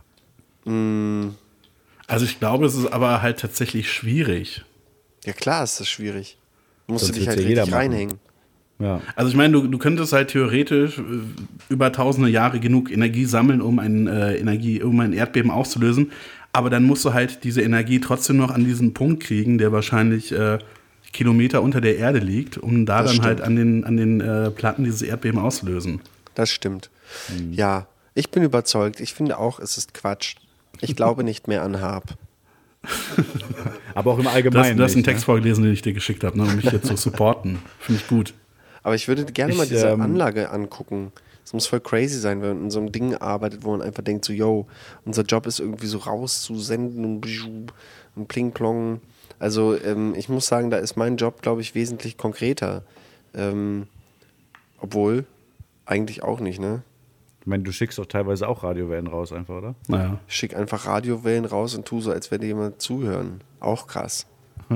[0.64, 1.34] mh,
[2.10, 4.64] Also ich glaube, es ist aber halt tatsächlich schwierig.
[5.24, 6.36] ja klar ist das schwierig.
[6.86, 8.18] Du musst Sonst du dich halt ja jeder richtig reinhängen.
[8.80, 9.00] Ja.
[9.14, 11.02] Also ich meine, du, du könntest halt theoretisch äh,
[11.68, 16.12] über tausende Jahre genug Energie sammeln, um ein, äh, Energie, um ein Erdbeben auszulösen.
[16.52, 20.32] Aber dann musst du halt diese Energie trotzdem noch an diesen Punkt kriegen, der wahrscheinlich
[20.32, 20.58] äh,
[21.12, 23.46] Kilometer unter der Erde liegt, um da Das dann halt stimmt.
[23.46, 26.00] an den, an den äh, Platten dieses Erdbeben auszulösen.
[26.34, 26.90] Das stimmt.
[27.28, 27.52] Mhm.
[27.52, 28.98] Ja, ich bin überzeugt.
[29.00, 30.36] Ich finde auch, es ist Quatsch.
[30.80, 32.16] Ich glaube nicht mehr an Harp.
[33.94, 34.76] Aber auch im Allgemeinen.
[34.76, 36.96] du hast einen Text vorgelesen, den ich dir geschickt habe, ne, um mich hier zu
[36.96, 37.58] supporten.
[37.78, 38.34] Finde ich gut.
[38.82, 41.12] Aber ich würde gerne Ich, mal diese ähm, Anlage angucken.
[41.44, 44.02] Es muss voll crazy sein, wenn man in so einem Ding arbeitet, wo man einfach
[44.02, 44.66] denkt, so, yo,
[45.04, 47.26] unser Job ist irgendwie so rauszusenden und,
[48.14, 49.00] und pling-plong.
[49.38, 52.84] Also ähm, ich muss sagen, da ist mein Job, glaube ich, wesentlich konkreter.
[53.34, 53.86] Ähm,
[54.78, 55.24] obwohl,
[55.86, 56.82] eigentlich auch nicht, ne?
[57.50, 57.56] Ne?
[57.56, 59.74] Ich meine, du schickst doch teilweise auch Radiowellen raus, einfach, oder?
[59.88, 60.18] Naja.
[60.28, 63.40] Ich schick einfach Radiowellen raus und tu so, als würde jemand zuhören.
[63.58, 64.26] Auch krass.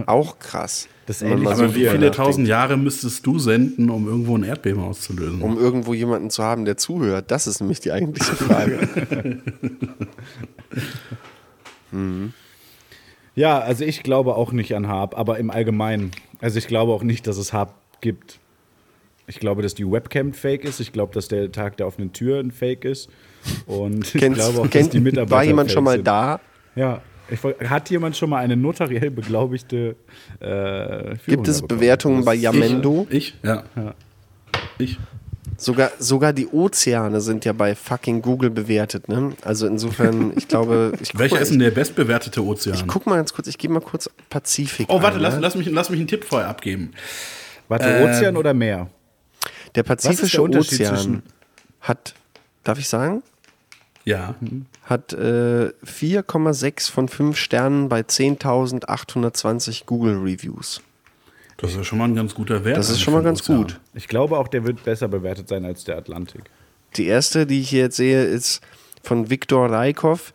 [0.06, 0.88] Auch krass.
[1.06, 4.42] Das ist ähnlich Aber wie wir, viele tausend Jahre müsstest du senden, um irgendwo ein
[4.42, 5.40] Erdbeben auszulösen?
[5.40, 9.40] Um irgendwo jemanden zu haben, der zuhört, das ist nämlich die eigentliche Frage.
[13.36, 16.12] Ja, also ich glaube auch nicht an Harp, aber im Allgemeinen.
[16.40, 18.38] Also ich glaube auch nicht, dass es Harp gibt.
[19.26, 20.80] Ich glaube, dass die Webcam fake ist.
[20.80, 23.08] Ich glaube, dass der Tag der offenen Tür ein Fake ist.
[23.66, 26.06] Und ich Kennst, glaube auch, dass kennt, die Mitarbeiter war jemand fake schon mal sind.
[26.06, 26.40] da?
[26.76, 27.00] Ja.
[27.30, 29.96] Ich, hat jemand schon mal eine notariell beglaubigte
[30.40, 31.80] äh, Gibt es bekommen?
[31.80, 33.06] Bewertungen bei Yamendo?
[33.08, 33.34] Ich?
[33.42, 33.64] Ja.
[34.78, 34.98] Ich.
[35.56, 39.32] Sogar, sogar die Ozeane sind ja bei fucking Google bewertet, ne?
[39.42, 42.74] Also insofern, ich glaube, ich Welcher mal, ist denn der bestbewertete Ozean?
[42.74, 44.86] ich guck mal ganz kurz, ich gebe mal kurz Pazifik.
[44.90, 45.40] oh, warte, ein, lass, ne?
[45.40, 46.90] lass, mich, lass mich einen Tipp vorher abgeben.
[47.68, 48.90] Warte, Ähm, Ozean oder Meer?
[49.74, 51.22] Der der Pazifische Unterschied Ozean
[51.80, 52.14] hat,
[52.62, 53.22] darf ich sagen,
[54.04, 54.34] Ja.
[54.84, 60.80] hat äh, 4,6 von 5 Sternen bei 10.820 Google Reviews.
[61.56, 62.76] Das ist schon mal ein ganz guter Wert.
[62.76, 63.58] Das ist schon mal ganz Ozean.
[63.58, 63.80] gut.
[63.94, 66.42] Ich glaube auch, der wird besser bewertet sein als der Atlantik.
[66.96, 68.60] Die erste, die ich hier jetzt sehe, ist
[69.02, 70.32] von Viktor Raikov.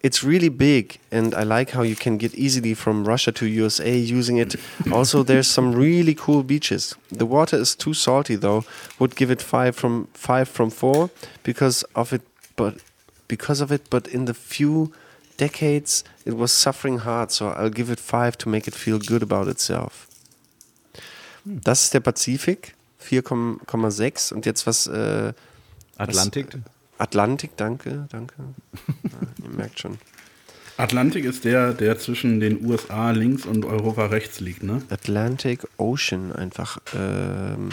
[0.00, 3.96] It's really big and I like how you can get easily from Russia to USA
[3.96, 4.54] using it.
[4.92, 6.94] Also, there's some really cool beaches.
[7.10, 8.64] The water is too salty though.
[8.98, 11.10] Would give it five from five from four
[11.42, 12.22] because of it,
[12.54, 12.74] but
[13.26, 13.90] because of it.
[13.90, 14.92] But in the few
[15.36, 17.32] decades, it was suffering hard.
[17.32, 20.06] So I'll give it five to make it feel good about itself.
[21.44, 21.58] Hmm.
[21.64, 24.86] Das ist der Pazifik, 4,6 und jetzt was.
[24.86, 25.32] Äh,
[25.96, 26.46] Atlantik?
[26.98, 28.34] Atlantik, danke, danke.
[29.04, 29.98] Ja, ihr merkt schon.
[30.76, 34.82] Atlantik ist der, der zwischen den USA links und Europa rechts liegt, ne?
[34.90, 36.78] Atlantic Ocean einfach.
[36.94, 37.70] Ähm,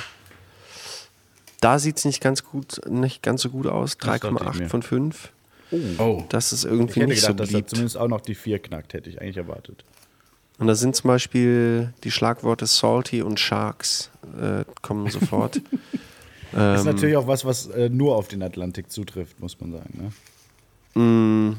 [1.61, 3.97] da sieht es nicht ganz gut, nicht ganz so gut aus.
[3.97, 4.69] Das dachte ich 3,8 mir.
[4.69, 5.31] von 5.
[5.99, 6.23] Oh.
[6.29, 7.69] Das ist Ich irgendwie hätte nicht so gedacht, dass er beliebt.
[7.71, 9.83] zumindest auch noch die 4 knackt, hätte ich eigentlich erwartet.
[10.57, 14.09] Und da sind zum Beispiel die Schlagworte Salty und Sharks
[14.39, 15.61] äh, kommen sofort.
[16.55, 19.71] Das ist Ähm, natürlich auch was, was äh, nur auf den Atlantik zutrifft, muss man
[19.73, 20.11] sagen.
[20.95, 21.55] Ne?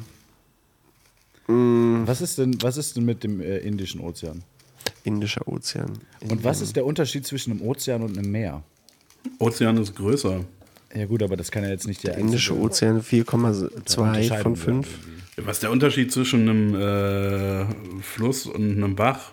[1.49, 4.43] mm, Was, ist denn, was ist denn mit dem äh, Indischen Ozean?
[5.05, 5.99] Indischer Ozean.
[6.29, 8.63] Und was ist der Unterschied zwischen einem Ozean und einem Meer?
[9.39, 10.41] Ozean ist größer.
[10.95, 14.57] Ja gut, aber das kann ja jetzt nicht der Der Indische Ozean 4,2 Unterscheidung von
[14.57, 14.89] sein 5.
[15.37, 15.47] irgendwie.
[15.47, 17.67] Was ist der Unterschied zwischen einem äh,
[18.03, 19.33] Fluss und einem Bach?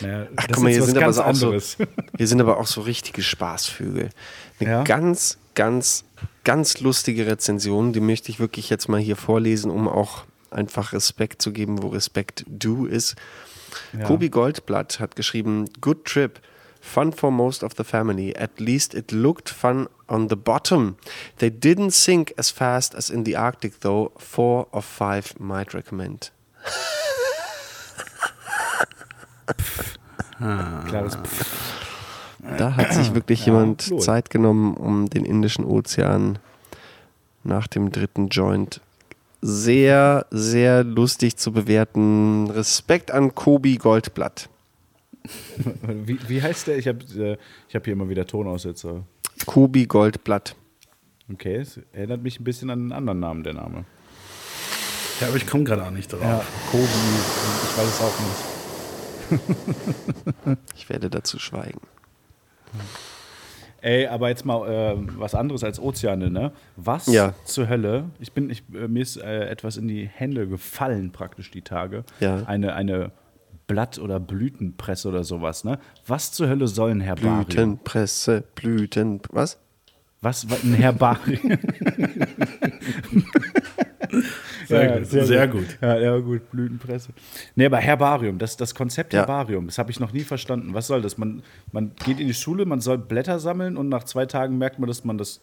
[0.00, 1.76] Naja, Ach, guck mal, hier sind, aber ganz so auch so, anderes.
[2.16, 4.10] hier sind aber auch so richtige Spaßvögel.
[4.58, 4.84] Eine Ja?
[4.84, 6.04] ganz, ganz,
[6.44, 11.40] ganz lustige Rezension, die möchte ich wirklich jetzt mal hier vorlesen, um auch einfach Respekt
[11.42, 13.16] zu geben, wo Respekt due ist.
[13.96, 14.04] Ja.
[14.04, 16.40] Kobi Goldblatt hat geschrieben, Good trip,
[16.80, 18.34] fun for most of the family.
[18.36, 20.96] At least it looked fun on the bottom.
[21.38, 24.10] They didn't sink as fast as in the Arctic though.
[24.18, 26.30] Four of five might recommend.
[30.38, 31.86] Klares Pff.
[32.56, 34.02] Da hat sich wirklich Ja, jemand lohnt.
[34.02, 36.38] Zeit genommen, um den Indischen Ozean
[37.44, 38.80] nach dem dritten Joint
[39.42, 42.50] sehr, sehr lustig zu bewerten.
[42.50, 44.48] Respekt an Kobi Goldblatt.
[45.82, 46.78] Wie, wie heißt der?
[46.78, 47.36] Ich habe äh,
[47.68, 49.02] ich hab hier immer wieder Tonaussetzer.
[49.44, 50.56] Kobi Goldblatt.
[51.30, 53.84] Okay, es erinnert mich ein bisschen an einen anderen Namen, der Name.
[55.20, 56.22] Ja, aber ich komme gerade auch nicht drauf.
[56.22, 58.59] Ja, Kobi, ich weiß es auch nicht.
[60.76, 61.80] Ich werde dazu schweigen.
[63.82, 66.52] Ey, aber jetzt mal äh, was anderes als Ozeane, ne?
[66.76, 67.32] Was Ja.
[67.44, 68.10] zur Hölle?
[68.18, 72.04] Ich bin, ich, äh, mir ist äh, etwas in die Hände gefallen, praktisch die Tage.
[72.20, 72.42] Ja.
[72.44, 73.10] Eine, eine
[73.66, 75.78] Blatt- oder Blütenpresse oder sowas, ne?
[76.06, 77.44] Was zur Hölle soll ein Herbarium?
[77.46, 79.20] Blütenpresse, Blüten.
[79.30, 79.58] Was?
[80.22, 81.58] Was, was ein Herbarium?
[84.66, 85.78] Sehr gut, sehr gut.
[85.80, 87.10] Ja, ja, gut, Blütenpresse.
[87.54, 89.20] Nee, aber Herbarium, das, das Konzept Ja.
[89.20, 90.74] Herbarium, das habe ich noch nie verstanden.
[90.74, 91.18] Was soll das?
[91.18, 91.42] Man,
[91.72, 94.88] man geht in die Schule, man soll Blätter sammeln und nach zwei Tagen merkt man,
[94.88, 95.40] dass man das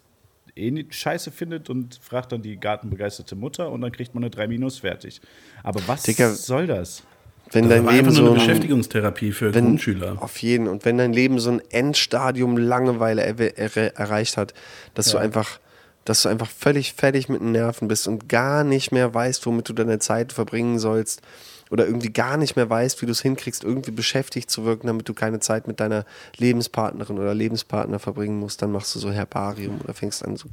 [0.56, 4.32] eh nicht scheiße findet und fragt dann die gartenbegeisterte Mutter und dann kriegt man eine
[4.32, 5.22] 3 Minus fertig.
[5.64, 7.04] Aber was Dicker, soll das?
[7.52, 10.18] Wenn Das dein Leben so eine ein, Beschäftigungstherapie für wenn, Grundschüler.
[10.22, 10.68] Auf jeden.
[10.68, 14.54] Und wenn dein Leben so ein Endstadium Langeweile er er erreicht hat,
[14.94, 15.60] dass du einfach,
[16.06, 19.70] dass du einfach völlig fertig mit den Nerven bist und gar nicht mehr weißt, womit
[19.70, 21.22] du deine Zeit verbringen sollst
[21.70, 25.08] oder irgendwie gar nicht mehr weißt, wie du es hinkriegst, irgendwie beschäftigt zu wirken, damit
[25.10, 26.06] du keine Zeit mit deiner
[26.38, 30.48] Lebenspartnerin oder Lebenspartner verbringen musst, dann machst du so Herbarium oder fängst an, so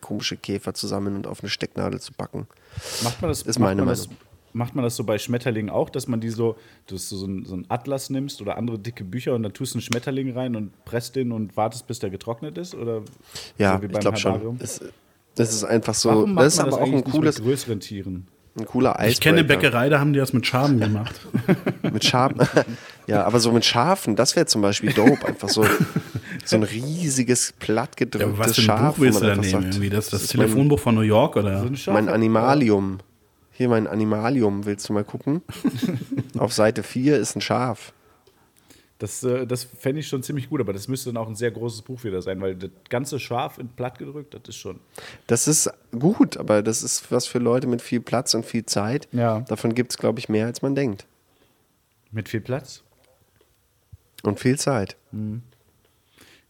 [0.00, 2.46] komische Käfer zu sammeln und auf eine Stecknadel zu backen.
[3.02, 4.27] Macht man das, Ist meine man das, Meinung.
[4.58, 6.56] Macht man das so bei Schmetterlingen auch, dass man die so,
[6.86, 9.72] dass du so einen so einen Atlas nimmst oder andere dicke Bücher und dann tust
[9.74, 12.74] du einen Schmetterling rein und presst den und wartest, bis der getrocknet ist?
[12.74, 13.02] Oder
[13.56, 14.58] Ja, so wie ich beim glaube schon.
[14.60, 14.80] Es,
[15.36, 16.10] das ist einfach so.
[16.10, 18.26] Warum macht Das ist man aber auch eigentlich ein cooles, mit größeren Tieren?
[18.58, 19.08] ein cooler Icebreaker.
[19.12, 21.14] Ich kenne Bäckerei, da haben die das mit Schaben gemacht.
[21.92, 22.40] Mit Schafen.
[23.06, 25.24] ja, aber so mit Schafen, das wäre zum Beispiel dope.
[25.26, 25.64] Einfach so,
[26.44, 28.96] so ein riesiges, Ja, plattgedrücktes aber was für ein Schaf.
[28.96, 29.44] Buch willst du da nehmen?
[29.48, 31.60] sagt, Irgendwie das, das mein- Telefonbuch von New York oder?
[31.76, 32.98] So ein Mein Animalium.
[33.58, 35.42] Hier mein Animalium, willst du mal gucken?
[36.38, 37.92] Auf Seite 4 ist ein Schaf.
[38.98, 41.50] Das, äh, das fände ich schon ziemlich gut, aber das müsste dann auch ein sehr
[41.50, 44.78] großes Buch wieder sein, weil das ganze scharf in platt gedrückt, das ist schon.
[45.26, 49.08] Das ist gut, aber das ist was für Leute mit viel Platz und viel Zeit.
[49.10, 49.40] Ja.
[49.40, 51.04] Davon gibt es, glaube ich, mehr, als man denkt.
[52.12, 52.84] Mit viel Platz.
[54.22, 54.96] Und viel Zeit.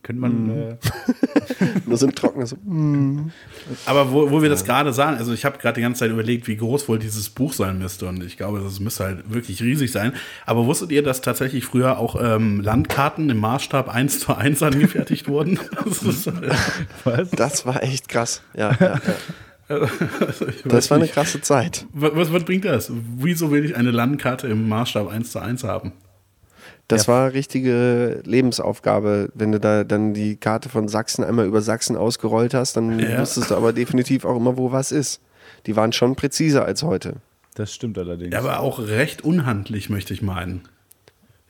[0.08, 0.44] Könnte man.
[0.46, 0.50] Mhm.
[0.50, 0.76] Äh,
[1.86, 2.56] Nur so ein trockenes.
[3.84, 6.48] Aber wo, wo wir das gerade sagen, also ich habe gerade die ganze Zeit überlegt,
[6.48, 9.92] wie groß wohl dieses Buch sein müsste und ich glaube, das müsste halt wirklich riesig
[9.92, 10.14] sein.
[10.46, 15.28] Aber wusstet ihr, dass tatsächlich früher auch ähm, Landkarten im Maßstab 1 zu 1 angefertigt
[15.28, 15.58] wurden?
[15.84, 16.52] Das, ist, halt-
[17.04, 17.30] was?
[17.32, 18.40] Das war echt krass.
[18.56, 19.00] Ja, ja, ja.
[19.68, 21.12] also weiß Das war eine nicht.
[21.12, 21.84] krasse Zeit.
[21.92, 22.90] Was, was, was bringt das?
[23.18, 25.92] Wieso will ich eine Landkarte im Maßstab 1 zu 1 haben?
[26.88, 29.30] Das war richtige Lebensaufgabe.
[29.34, 33.20] Wenn du da dann die Karte von Sachsen einmal über Sachsen ausgerollt hast, dann Ja.
[33.20, 35.20] wusstest du aber definitiv auch immer, wo was ist.
[35.66, 37.16] Die waren schon präziser als heute.
[37.54, 38.32] Das stimmt allerdings.
[38.32, 40.62] Ja, aber auch recht unhandlich, möchte ich meinen.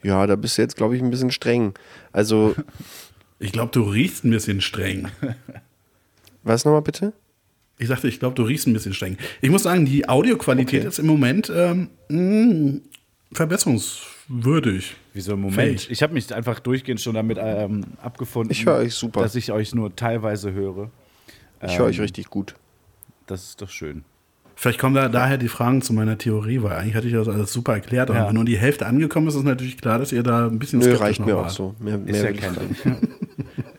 [0.03, 1.73] Ja, da bist du jetzt, glaube ich, ein bisschen streng.
[2.11, 2.55] Also,
[3.39, 5.07] Ich glaube, du riechst ein bisschen streng.
[6.43, 7.13] was nochmal bitte?
[7.77, 9.17] Ich sagte, ich glaube, du riechst ein bisschen streng.
[9.39, 10.87] Ich muss sagen, die Audioqualität Okay.
[10.89, 12.81] ist im Moment ähm, mh,
[14.29, 14.95] verbesserungswürdig.
[15.13, 15.55] Wieso im Moment?
[15.55, 15.91] Fähig.
[15.91, 18.51] Ich habe mich einfach durchgehend schon damit ähm, abgefunden.
[18.51, 19.21] Ich höre euch super.
[19.21, 20.89] Dass ich euch nur teilweise höre.
[21.65, 22.55] Ich höre euch Ähm, richtig gut.
[23.27, 24.03] Das ist doch schön.
[24.55, 27.53] Vielleicht kommen da daher die Fragen zu meiner Theorie, weil eigentlich hatte ich das alles
[27.53, 28.09] super erklärt.
[28.09, 28.27] Aber Ja.
[28.27, 30.95] wenn nur die Hälfte angekommen ist, ist natürlich klar, dass ihr da ein bisschen Nö,
[30.95, 31.45] reicht mir wart.
[31.45, 31.75] auch so.
[31.79, 32.55] Mehr, Ist mehr ja will ich kein.
[32.99, 33.09] Ding.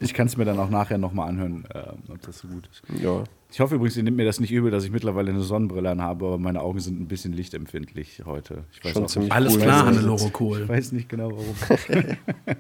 [0.03, 2.83] Ich kann es mir dann auch nachher nochmal anhören, ähm, ob das so gut ist.
[3.03, 3.23] Ja.
[3.53, 6.27] Ich hoffe übrigens, ihr nehmt mir das nicht übel, dass ich mittlerweile eine Sonnenbrille anhabe,
[6.27, 8.65] aber meine Augen sind ein bisschen lichtempfindlich heute.
[8.73, 9.33] Ich weiß Schon auch nicht.
[9.33, 10.63] Alles Cool, klar, also- Hannelore Kohl.
[10.63, 11.55] Ich weiß nicht genau warum.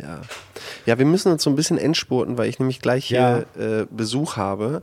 [0.00, 0.20] Ja.
[0.86, 4.36] ja, wir müssen uns so ein bisschen endspurten, weil ich nämlich gleich hier äh, Besuch
[4.36, 4.82] habe.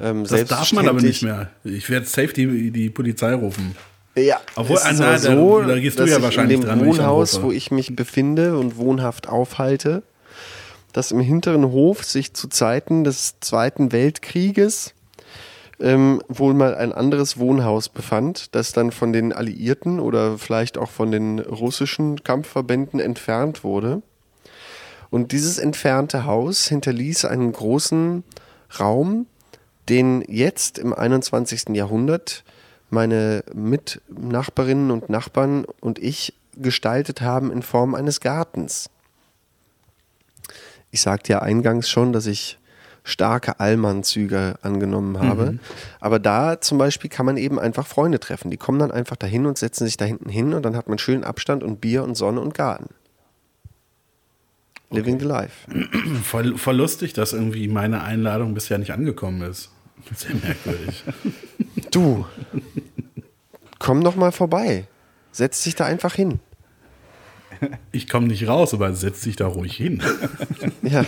[0.00, 1.50] Ähm, Das darf man aber nicht mehr.
[1.62, 3.76] Ich werde safe die, die Polizei rufen.
[4.16, 6.62] Ja, Obwohl, es ist ah, aber da- so, da gehst du ja ich wahrscheinlich in
[6.62, 7.48] dem dran, ich Wohnhaus, anrufe.
[7.48, 10.02] wo ich mich befinde und wohnhaft aufhalte,
[10.96, 14.94] dass im hinteren Hof sich zu Zeiten des Zweiten Weltkrieges
[15.78, 20.88] ähm, wohl mal ein anderes Wohnhaus befand, das dann von den Alliierten oder vielleicht auch
[20.88, 24.00] von den russischen Kampfverbänden entfernt wurde.
[25.10, 28.24] Und dieses entfernte Haus hinterließ einen großen
[28.80, 29.26] Raum,
[29.90, 31.76] den jetzt im 21.
[31.76, 32.42] Jahrhundert
[32.88, 38.88] meine Mitnachbarinnen und Nachbarn und ich gestaltet haben in Form eines Gartens.
[40.96, 42.58] Ich sagte ja eingangs schon, dass ich
[43.04, 45.58] starke Allmann-Züge angenommen habe.
[46.00, 48.50] Aber da zum Beispiel kann man eben einfach Freunde treffen.
[48.50, 50.96] Die kommen dann einfach dahin und setzen sich da hinten hin und dann hat man
[50.96, 52.94] schön Abstand und Bier und Sonne und Garten.
[54.88, 55.70] Living the life.
[56.22, 59.68] Voll, voll lustig, dass irgendwie meine Einladung bisher nicht angekommen ist.
[60.16, 61.04] Sehr merkwürdig.
[61.90, 62.24] Du,
[63.78, 64.86] komm doch mal vorbei.
[65.30, 66.40] Setz dich da einfach hin.
[67.92, 70.02] Ich komme nicht raus, aber setz dich da ruhig hin.
[70.82, 71.04] Ja.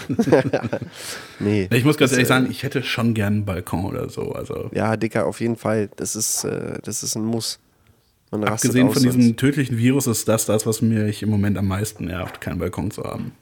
[1.39, 1.69] nee.
[1.73, 4.33] Ich muss ganz Das, ehrlich äh, sagen, ich hätte schon gern einen Balkon oder so.
[4.33, 5.89] Also Ja, Dicker, auf jeden Fall.
[5.97, 7.61] Das ist, äh, das ist ein Muss.
[8.31, 12.07] Man abgesehen von diesem tödlichen Virus ist das das, was mich im Moment am meisten
[12.07, 13.33] nervt, keinen Balkon zu haben.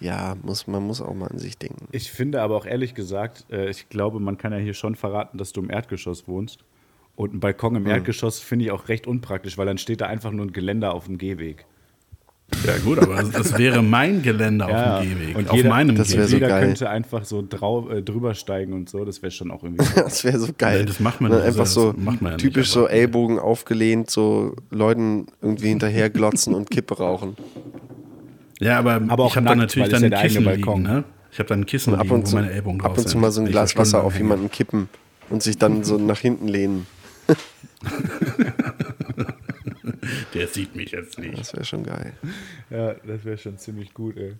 [0.00, 1.86] Ja, muss, man muss auch mal an sich denken.
[1.92, 5.38] Ich finde aber auch ehrlich gesagt, äh, ich glaube, man kann ja hier schon verraten,
[5.38, 6.64] dass du im Erdgeschoss wohnst.
[7.14, 10.32] Und ein Balkon im Erdgeschoss finde ich auch recht unpraktisch, weil dann steht da einfach
[10.32, 11.66] nur ein Geländer auf dem Gehweg.
[12.64, 15.36] Ja gut, aber das, das wäre mein Geländer Ja, auf dem Gehweg.
[15.36, 16.28] und auf jeder- meinem das Gehweg.
[16.28, 16.66] so Jeder geil.
[16.66, 19.04] könnte einfach so drau äh, drüber steigen und so.
[19.04, 19.84] Das wäre schon auch irgendwie.
[19.96, 20.78] Das wäre so geil.
[20.78, 21.46] Nein, das macht man Und nicht.
[21.46, 25.68] Einfach Das so macht man ja nicht, typisch so aber- Ellbogen aufgelehnt, so Leuten irgendwie
[25.68, 27.36] hinterher glotzen und Kippe rauchen.
[28.60, 30.82] Ja, aber, Aber auch ich habe dann natürlich dann ein Kissen liegen.
[30.82, 31.02] Ne?
[31.32, 32.98] Ich habe dann ein Kissen Und ab liegen, und zu, wo meine Ellbogen drauf ab
[32.98, 34.88] und zu mal so ein Glas Wasser auf jemanden kippen
[35.30, 36.86] und sich dann so nach hinten lehnen.
[40.34, 41.38] Der sieht mich jetzt nicht.
[41.38, 42.12] Das wäre schon geil.
[42.70, 44.34] ja, das wäre schon ziemlich gut, ey.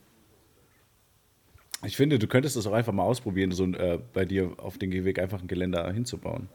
[1.85, 4.91] Ich finde, du könntest das auch einfach mal ausprobieren, so äh, bei dir auf den
[4.91, 6.49] Gehweg einfach ein Geländer hinzubauen.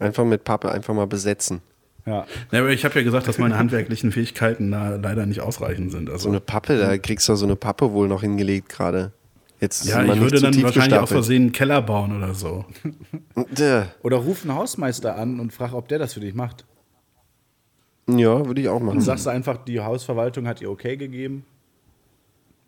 [0.00, 1.60] Einfach mit Pappe einfach mal besetzen.
[2.06, 2.26] Ja.
[2.50, 6.06] Ja, aber ich habe ja gesagt, dass meine handwerklichen Fähigkeiten da leider nicht ausreichend sind.
[6.06, 9.12] So Also, eine Pappe, da kriegst du so eine Pappe wohl noch hingelegt gerade.
[9.60, 11.08] Jetzt ja, ich würde dann wahrscheinlich auch gestapelt.
[11.08, 12.64] versehen einen Keller bauen oder so.
[14.02, 16.64] Oder ruf einen Hausmeister an und frag, ob der das für dich macht.
[18.08, 18.96] Ja, würde ich auch machen.
[18.96, 21.44] Dann sagst du einfach, die Hausverwaltung hat ihr okay gegeben.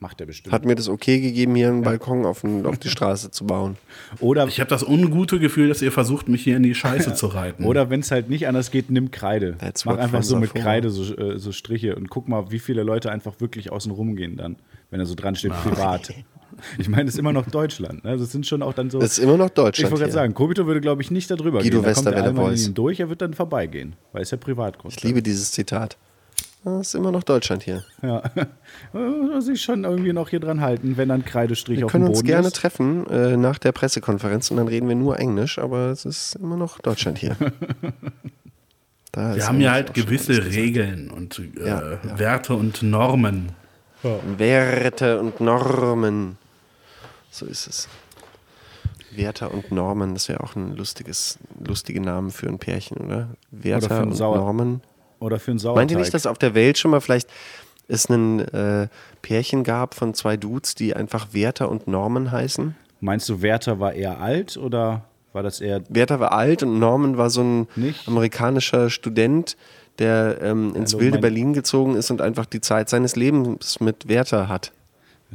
[0.01, 0.55] Macht er bestimmt.
[0.55, 3.77] Hat mir das okay gegeben, hier einen Balkon auf, den, auf die Straße zu bauen.
[4.21, 7.27] oder Ich habe das ungute Gefühl, dass ihr versucht, mich hier in die Scheiße zu
[7.27, 7.65] reiten.
[7.67, 9.59] oder wenn es halt nicht anders geht, nimm Kreide.
[9.59, 10.55] That's Mach einfach so mit.
[10.55, 14.37] Kreide so, äh, so Striche und guck mal, wie viele Leute einfach wirklich außen rumgehen
[14.37, 14.57] dann,
[14.91, 16.15] wenn er so dran steht, privat.
[16.79, 18.05] Ich meine, das ist immer noch Deutschland.
[18.05, 18.17] Ne?
[18.17, 18.99] Das sind schon auch dann so.
[18.99, 19.91] Das ist immer noch ich Deutschland.
[19.91, 21.83] wollte gerade sagen, Kobito würde, glaube ich, nicht da drüber Guido gehen.
[21.83, 22.67] Der Westerwelle Voice.
[22.67, 25.97] ihn durch, er wird dann vorbeigehen, weil es ja Privatgrund Ich liebe dieses Zitat.
[26.63, 27.85] Das ist immer noch Deutschland hier.
[28.03, 28.23] Ja.
[28.93, 32.05] Muss ich schon irgendwie noch hier dran halten, wenn dann Kreidestrich Wir auf dem können
[32.05, 32.57] Boden uns gerne ist.
[32.57, 36.57] treffen äh, nach der Pressekonferenz und dann reden wir nur Englisch, aber es ist immer
[36.57, 37.37] noch Deutschland hier.
[39.13, 40.45] Da Wir ist haben ja halt gewisse.
[40.53, 42.19] Regeln und äh, Ja, ja.
[42.19, 43.49] Werte und Normen.
[44.39, 46.39] Werte und Normen.
[47.31, 47.89] So ist es.
[49.13, 53.29] Werte und Normen, das wäre auch ein lustiges, lustige Namen für ein Pärchen, oder?
[53.63, 54.83] Einen und Sauer- Normen.
[55.19, 55.81] Oder für einen Sauerteig.
[55.81, 57.29] Meint ihr nicht, dass auf der Welt schon mal vielleicht
[57.89, 58.89] es ein äh,
[59.21, 62.75] Pärchen gab von zwei Dudes, die einfach Werther und Norman heißen?
[63.01, 65.83] Meinst du, Werther war eher alt oder war das eher.
[65.89, 68.07] Werther war alt und Norman war so ein Nicht?
[68.09, 69.57] amerikanischer Student,
[69.99, 74.09] der ähm, ins Hallo, wilde Berlin gezogen ist und einfach die Zeit seines Lebens mit
[74.09, 74.73] Werther hat.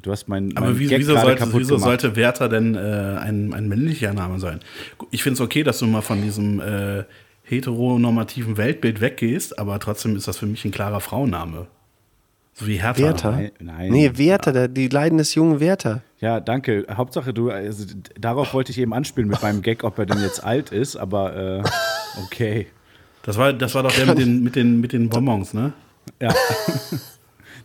[0.01, 2.79] Du hast mein, mein Aber wie, Gag wieso, sollte, kaputt wieso sollte Werther denn äh,
[2.79, 4.59] ein, ein männlicher Name sein?
[5.11, 7.03] Ich finde es okay, dass du mal von diesem äh,
[7.43, 11.67] heteronormativen Weltbild weggehst, aber trotzdem ist das für mich ein klarer Frauenname.
[12.53, 13.03] So wie Hertha.
[13.03, 13.31] Werther?
[13.31, 13.91] Nein, nein.
[13.91, 16.01] Nee, Werther, der, die Leiden des jungen Werther.
[16.19, 16.85] Ja, danke.
[16.89, 17.85] Hauptsache, du, also,
[18.19, 21.35] darauf wollte ich eben anspielen mit meinem Gag, ob er denn jetzt alt ist, aber
[21.35, 21.63] äh,
[22.23, 22.67] okay.
[23.23, 25.73] Das war, das war doch der mit den, mit, den, mit den Bonbons, ne?
[26.21, 26.33] Ja.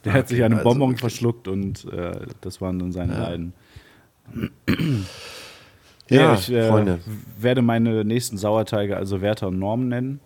[0.04, 1.00] Der hat sich an einem also Bonbon wirklich.
[1.00, 3.52] verschluckt und äh, das waren dann seine Leiden.
[6.08, 6.98] Ja, ich äh,
[7.38, 10.20] werde meine nächsten Sauerteige also Werther und Norm nennen.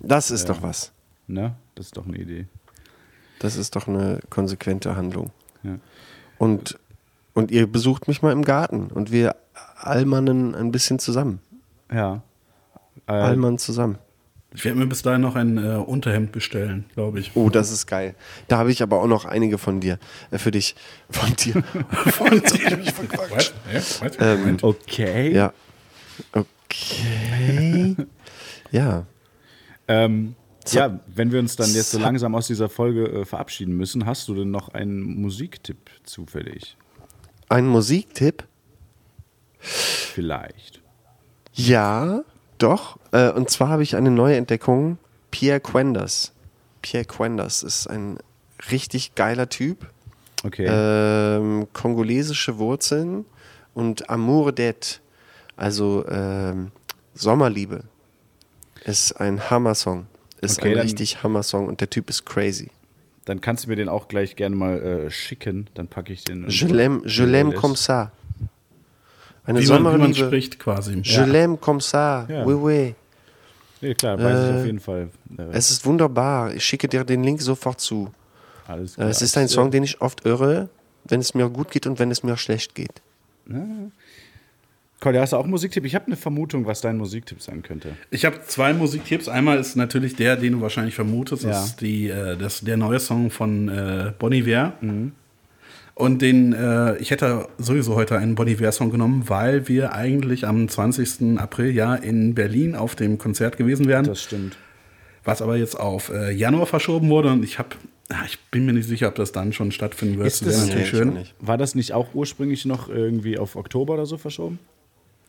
[0.00, 0.92] Das ist doch was.
[1.26, 1.54] Ne?
[1.74, 2.46] Das ist doch eine Idee.
[3.38, 5.30] Das ist doch eine konsequente Handlung.
[5.62, 5.78] Ja.
[6.38, 6.78] Und,
[7.34, 9.36] und ihr besucht mich mal im Garten und wir
[9.76, 11.40] almannen ein bisschen zusammen.
[11.90, 12.22] Ja.
[13.06, 13.98] Äh, Allmann zusammen.
[14.54, 17.32] Ich werde mir bis dahin noch ein äh, Unterhemd bestellen, glaube ich.
[17.34, 18.14] Oh, das ist geil.
[18.48, 19.98] Da habe ich aber auch noch einige von dir.
[20.30, 20.74] Äh, für dich.
[21.10, 21.62] Von dir.
[21.90, 22.70] Von dir.
[22.70, 24.16] Ja, was?
[24.20, 25.34] Ähm, okay.
[25.34, 25.52] ja.
[26.32, 27.94] Okay.
[28.70, 29.06] ja.
[29.86, 30.34] Ähm,
[30.70, 34.28] ja, wenn wir uns dann jetzt so langsam aus dieser Folge äh, verabschieden müssen, hast
[34.28, 36.76] du denn noch einen Musiktipp zufällig?
[37.48, 38.44] Ein Musiktipp?
[39.58, 40.82] Vielleicht.
[41.54, 42.22] Ja,
[42.58, 42.97] doch.
[43.12, 44.98] Äh, und zwar habe ich eine neue Entdeckung.
[45.30, 46.32] Pierre Quenders.
[46.82, 48.18] Pierre Quenders ist ein
[48.70, 49.86] richtig geiler Typ.
[50.44, 50.66] Okay.
[50.68, 53.24] Ähm, kongolesische Wurzeln
[53.74, 55.00] und Amour d'être,
[55.56, 56.70] also ähm,
[57.14, 57.82] Sommerliebe,
[58.84, 60.06] ist ein Hammer-Song.
[60.40, 62.70] Ist Okay, ein richtig Hammer-Song und der Typ ist crazy.
[63.24, 65.68] dann kannst du mir den auch gleich gerne mal äh, schicken.
[65.74, 66.48] Dann packe ich den.
[66.48, 68.10] Je l'aime, je comme ça.
[69.48, 70.26] Eine Wie man, wie man Sommerliebe.
[70.26, 71.00] spricht quasi.
[71.02, 72.26] Je l'aime comme ça.
[72.28, 72.44] Ja.
[72.44, 72.94] Oui, oui.
[73.80, 75.08] Nee, klar, weiß ich Äh, auf jeden Fall.
[75.38, 76.52] Äh, Es ist wunderbar.
[76.54, 78.10] Ich schicke dir den Link sofort zu.
[78.66, 79.08] alles Äh, klar.
[79.08, 80.68] Es ist ein Song, den ich oft höre,
[81.04, 83.00] wenn es mir gut geht und wenn es mir schlecht geht.
[85.00, 85.84] Collier, hast du auch einen Musiktipp?
[85.84, 87.90] Ich habe eine Vermutung, was dein Musiktipp sein könnte.
[88.10, 89.28] Ich habe zwei Musiktipps.
[89.28, 91.62] Einmal ist natürlich der, den du wahrscheinlich vermutest, Ja.
[91.64, 94.72] ist die, äh, das, der neue Song von äh, Bon Iver.
[94.80, 95.12] Mhm.
[95.98, 100.68] Und den, äh, ich hätte sowieso heute einen Bon Iver-Song genommen, weil wir eigentlich am
[100.68, 101.38] 20.
[101.40, 104.56] April ja in Berlin auf dem Konzert gewesen wären, Das stimmt.
[105.24, 107.32] was aber jetzt auf äh, Januar verschoben wurde.
[107.32, 107.70] Und ich habe,
[108.26, 110.28] ich bin mir nicht sicher, ob das dann schon stattfinden wird.
[110.28, 111.18] Ist wäre das- natürlich Nee, schön.
[111.40, 114.60] War das nicht auch ursprünglich noch irgendwie auf Oktober oder so verschoben?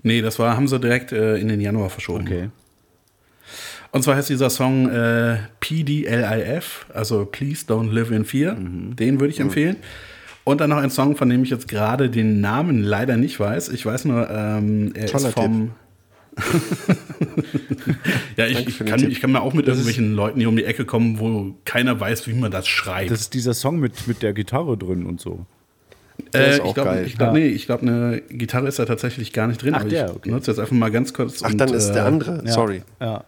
[0.04, 2.26] Nee, das war, haben sie direkt äh, in den Januar verschoben.
[2.28, 2.50] Okay.
[3.92, 8.54] Und zwar heißt dieser Song äh, PDLIF, also Please Don't Live in Fear.
[8.54, 8.96] Mhm.
[8.96, 9.78] Den würde ich empfehlen.
[10.50, 13.70] Und dann noch ein Song, von dem ich jetzt gerade den Namen leider nicht weiß.
[13.70, 15.74] Ich weiß nur, ähm, er Toller ist vom.
[18.36, 20.86] ja, ich, ich, kann, ich kann mir auch mit irgendwelchen Leuten hier um die Ecke
[20.86, 23.12] kommen, wo keiner weiß, wie man das schreibt.
[23.12, 25.46] Das ist dieser Song mit, mit der Gitarre drin und so.
[26.34, 29.62] Der äh, ich glaube, glaub, nee, ich glaube, eine Gitarre ist da tatsächlich gar nicht
[29.62, 29.76] drin.
[29.76, 30.32] Ach, aber der, ich okay.
[30.32, 31.44] nutze jetzt einfach mal ganz kurz.
[31.44, 32.42] Ach, und, dann ist der äh, andere.
[32.44, 32.52] Ja.
[32.52, 32.82] Sorry.
[33.00, 33.24] Ja.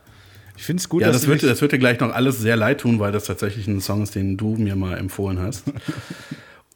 [0.58, 2.56] Ich finde es gut, Ja, dass das wird, das wird dir gleich noch alles sehr
[2.56, 5.66] leid tun, weil das tatsächlich ein Song ist, den du mir mal empfohlen hast.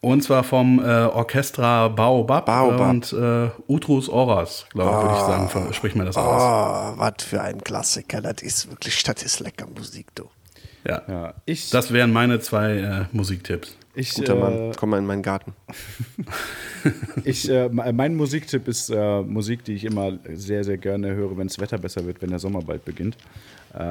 [0.05, 2.89] Und zwar vom äh, Orchestra Baobab, Baobab.
[2.89, 6.41] und äh, Utrus Oras, glaube ich, würde ich sagen, ver- spricht man das aus.
[6.41, 8.21] Oh, was für ein Klassiker.
[8.21, 10.25] Das ist wirklich, das ist lecker Musik, du.
[10.87, 11.01] Ja.
[11.07, 13.75] Ja, ich, Das wären meine zwei äh, Musiktipps.
[13.95, 14.71] Ich, Guter äh, Mann.
[14.77, 15.53] Komm mal in meinen Garten.
[17.23, 21.35] Ich, äh, me- mein Musiktipp ist äh, Musik, die ich immer sehr, sehr gerne höre,
[21.35, 23.17] wenn das Wetter besser wird, wenn der Sommer bald beginnt.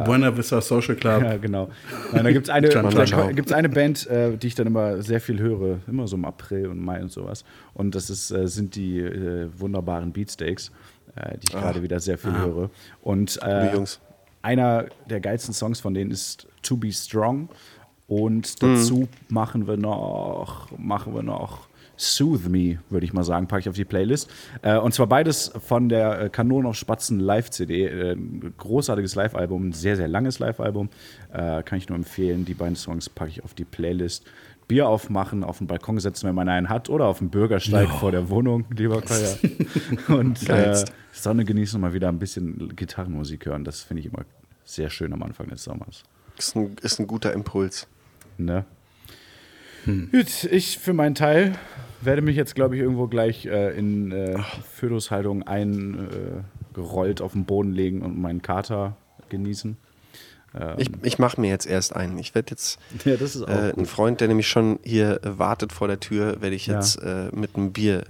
[0.04, 1.22] Buena Vista Social Club.
[1.24, 1.68] Ja, genau.
[2.12, 5.20] Nein, da gibt es eine, da gibt's eine Band, äh, die ich dann immer sehr
[5.20, 7.44] viel höre, immer so im April und Mai und sowas.
[7.74, 10.70] Und das ist, äh, sind die äh, wunderbaren Beatsteaks,
[11.16, 12.70] äh, die ich gerade wieder sehr viel höre.
[13.02, 14.00] Und äh, Jungs.
[14.40, 17.48] einer der geilsten Songs von denen ist To Be Strong.
[18.06, 23.60] Und dazu machen wir noch, machen wir noch Soothe Me, würde ich mal sagen, packe
[23.60, 24.28] ich auf die Playlist.
[24.62, 27.86] Äh, und zwar beides von der äh, Kanonen auf Spatzen Live-CD.
[27.86, 30.88] Äh, ein großartiges Live-Album, ein sehr, sehr langes Live-Album.
[31.32, 32.44] Äh, kann ich nur empfehlen.
[32.44, 34.24] Die beiden Songs packe ich auf die Playlist.
[34.66, 38.10] Bier aufmachen, auf den Balkon setzen, wenn man einen hat, oder auf dem Bürgersteig vor
[38.10, 39.36] der Wohnung, lieber Kolja.
[40.08, 40.84] Und äh.
[41.12, 43.62] Sonne genießen und mal wieder ein bisschen Gitarrenmusik hören.
[43.64, 44.24] Das finde ich immer
[44.64, 46.02] sehr schön am Anfang des Sommers.
[46.36, 47.86] Ist ein, ist ein guter Impuls.
[48.38, 48.64] Ne?
[49.86, 51.52] Gut, ich für meinen Teil
[52.00, 54.38] werde mich jetzt, glaube ich, irgendwo gleich äh, in äh,
[54.72, 58.96] Fötushaltung eingerollt auf den Boden legen und meinen Kater
[59.28, 59.76] genießen.
[60.76, 62.16] Ich, ich mache mir jetzt erst einen.
[62.16, 65.98] Ich werde jetzt Ja, äh, einen Freund, der nämlich schon hier äh, wartet vor der
[65.98, 66.74] Tür, werde ich Ja.
[66.74, 68.04] jetzt äh, mit einem Bier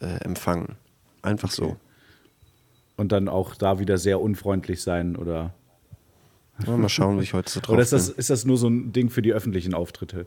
[0.00, 0.76] empfangen.
[1.20, 1.76] Einfach so.
[2.96, 5.52] Und dann auch da wieder sehr unfreundlich sein oder.
[6.66, 8.18] Ja, mal schauen, wie ich heute so drauf Oder ist das, bin.
[8.18, 10.26] ist das nur so ein Ding für die öffentlichen Auftritte?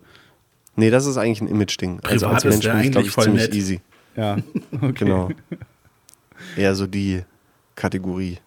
[0.75, 1.99] Nee, das ist eigentlich ein Image-Ding.
[2.03, 3.55] Also als ist Mensch bin ich, glaube eigentlich ich, voll ziemlich nett.
[3.55, 3.81] easy.
[4.15, 4.37] Ja,
[4.81, 4.93] okay.
[4.97, 5.29] Genau.
[6.57, 7.23] Eher so die
[7.75, 8.37] Kategorie.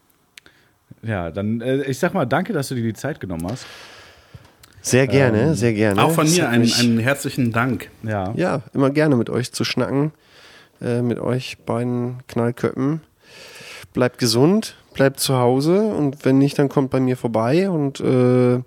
[1.02, 3.66] Ja, dann, äh, ich sag mal, danke, dass du dir die Zeit genommen hast.
[4.82, 6.02] Sehr gerne, sehr gerne.
[6.02, 7.90] Auch von mir einen, mich- einen herzlichen Dank.
[8.04, 8.32] Ja.
[8.36, 10.12] Ja, immer gerne mit euch zu schnacken.
[10.80, 13.00] Äh, mit euch beiden Knallköppen.
[13.94, 18.54] Bleibt gesund, bleibt zu Hause und wenn nicht, dann kommt bei mir vorbei und äh,
[18.56, 18.62] ja,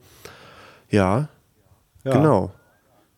[0.91, 1.27] Ja.
[2.03, 2.51] genau.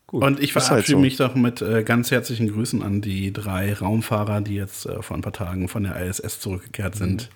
[0.07, 0.23] Gut.
[0.23, 1.01] Und ich halt verabschiede so.
[1.01, 5.15] mich doch mit äh, ganz herzlichen Grüßen an die drei Raumfahrer, die jetzt äh, vor
[5.15, 7.29] ein paar Tagen von der ISS zurückgekehrt sind.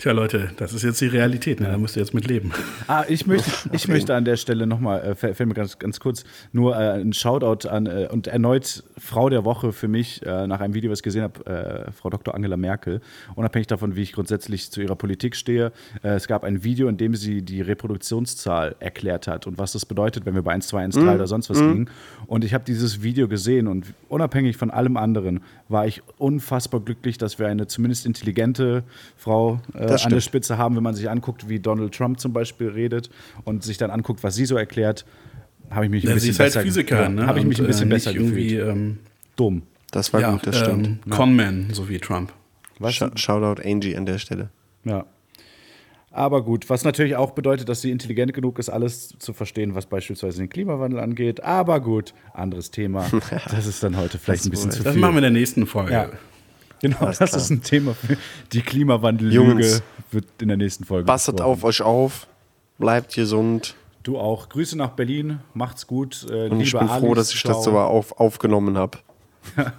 [0.00, 1.68] Tja, Leute, das ist jetzt die Realität, ne?
[1.68, 2.52] da müsst ihr jetzt mit leben.
[2.86, 6.24] Ah, ich möchte, ich möchte an der Stelle nochmal, äh, fällt mir ganz, ganz kurz,
[6.52, 10.60] nur äh, ein Shoutout an äh, und erneut Frau der Woche für mich, äh, nach
[10.60, 12.34] einem Video, was ich gesehen habe, äh, Frau Dr.
[12.34, 13.02] Angela Merkel.
[13.34, 15.70] Unabhängig davon, wie ich grundsätzlich zu ihrer Politik stehe.
[16.02, 19.84] Äh, es gab ein Video, in dem sie die Reproduktionszahl erklärt hat und was das
[19.84, 21.90] bedeutet, wenn wir bei 1, 2, 1, 3 oder sonst was liegen.
[22.26, 27.18] Und ich habe dieses Video gesehen und unabhängig von allem anderen war ich unfassbar glücklich,
[27.18, 28.82] dass wir eine zumindest intelligente
[29.18, 30.20] Frau äh, an der.
[30.20, 33.10] Spitze haben, wenn man sich anguckt, wie Donald Trump zum Beispiel redet
[33.44, 35.04] und sich dann anguckt, was sie so erklärt,
[35.70, 37.26] habe ich mich ein Ja, bisschen sie ist halt besser Physikerin, ne?
[37.26, 38.52] Habe ich mich ein Und, bisschen äh, besser gefühlt.
[38.68, 38.98] ähm,
[39.36, 39.62] Dumm.
[39.92, 40.86] Das war ja, gut, das stimmt.
[40.86, 42.32] ähm, Conman, so wie Trump.
[42.88, 44.50] Sh Shoutout Angie an der Stelle.
[44.84, 45.04] Ja.
[46.12, 49.86] Aber gut, was natürlich auch bedeutet, dass sie intelligent genug ist, alles zu verstehen, was
[49.86, 51.44] beispielsweise den Klimawandel angeht.
[51.44, 53.06] Aber gut, anderes Thema.
[53.50, 55.00] Das ist dann heute vielleicht ein bisschen zu Das viel.
[55.00, 55.92] machen wir in der nächsten Folge.
[55.92, 56.08] ja.
[56.80, 57.36] Genau, das klar.
[57.36, 58.16] ist ein Thema für
[58.52, 59.82] die Klimawandellüge.
[60.10, 61.10] Wird in der nächsten Folge.
[61.10, 61.40] Besprochen.
[61.40, 62.26] auf euch auf,
[62.78, 64.48] bleibt gesund Du auch.
[64.48, 65.40] Grüße nach Berlin.
[65.52, 66.26] Macht's gut.
[66.30, 67.62] Äh, und ich bin froh, Alis, dass ich das ciao.
[67.62, 68.98] sogar auf, aufgenommen habe.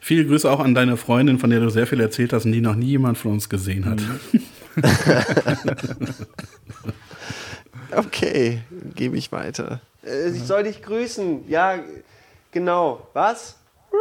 [0.00, 2.60] Viele Grüße auch an deine Freundin, von der du sehr viel erzählt hast und die
[2.60, 4.00] noch nie jemand von uns gesehen hat.
[7.96, 8.60] Okay,
[8.96, 9.80] gebe ich weiter.
[10.04, 11.48] Äh, ich soll dich grüßen.
[11.48, 11.78] Ja,
[12.50, 13.06] genau.
[13.12, 13.56] Was?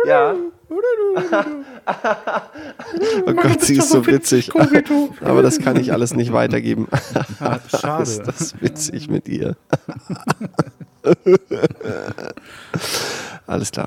[0.08, 0.36] Ja.
[3.26, 4.52] oh Gott, sie ist so witzig.
[5.22, 6.88] Aber das kann ich alles nicht weitergeben.
[7.40, 8.04] Ah, schade.
[8.10, 9.56] ist das witzig mit ihr.
[13.46, 13.86] Alles klar.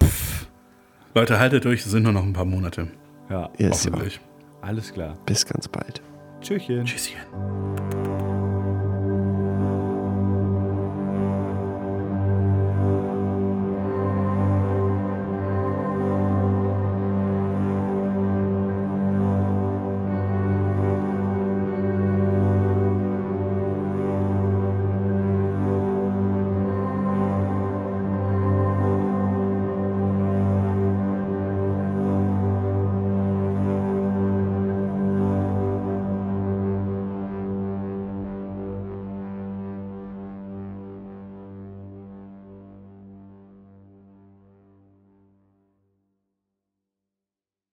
[1.15, 2.89] Leute, haltet durch, es sind nur noch ein paar Monate.
[3.31, 3.93] Ja, Yes, ja.
[3.93, 4.21] Hoffentlich.
[4.61, 5.17] alles klar.
[5.27, 6.03] Bis ganz bald.
[6.41, 6.85] Tschüsschen.
[6.85, 7.17] Tschüsschen.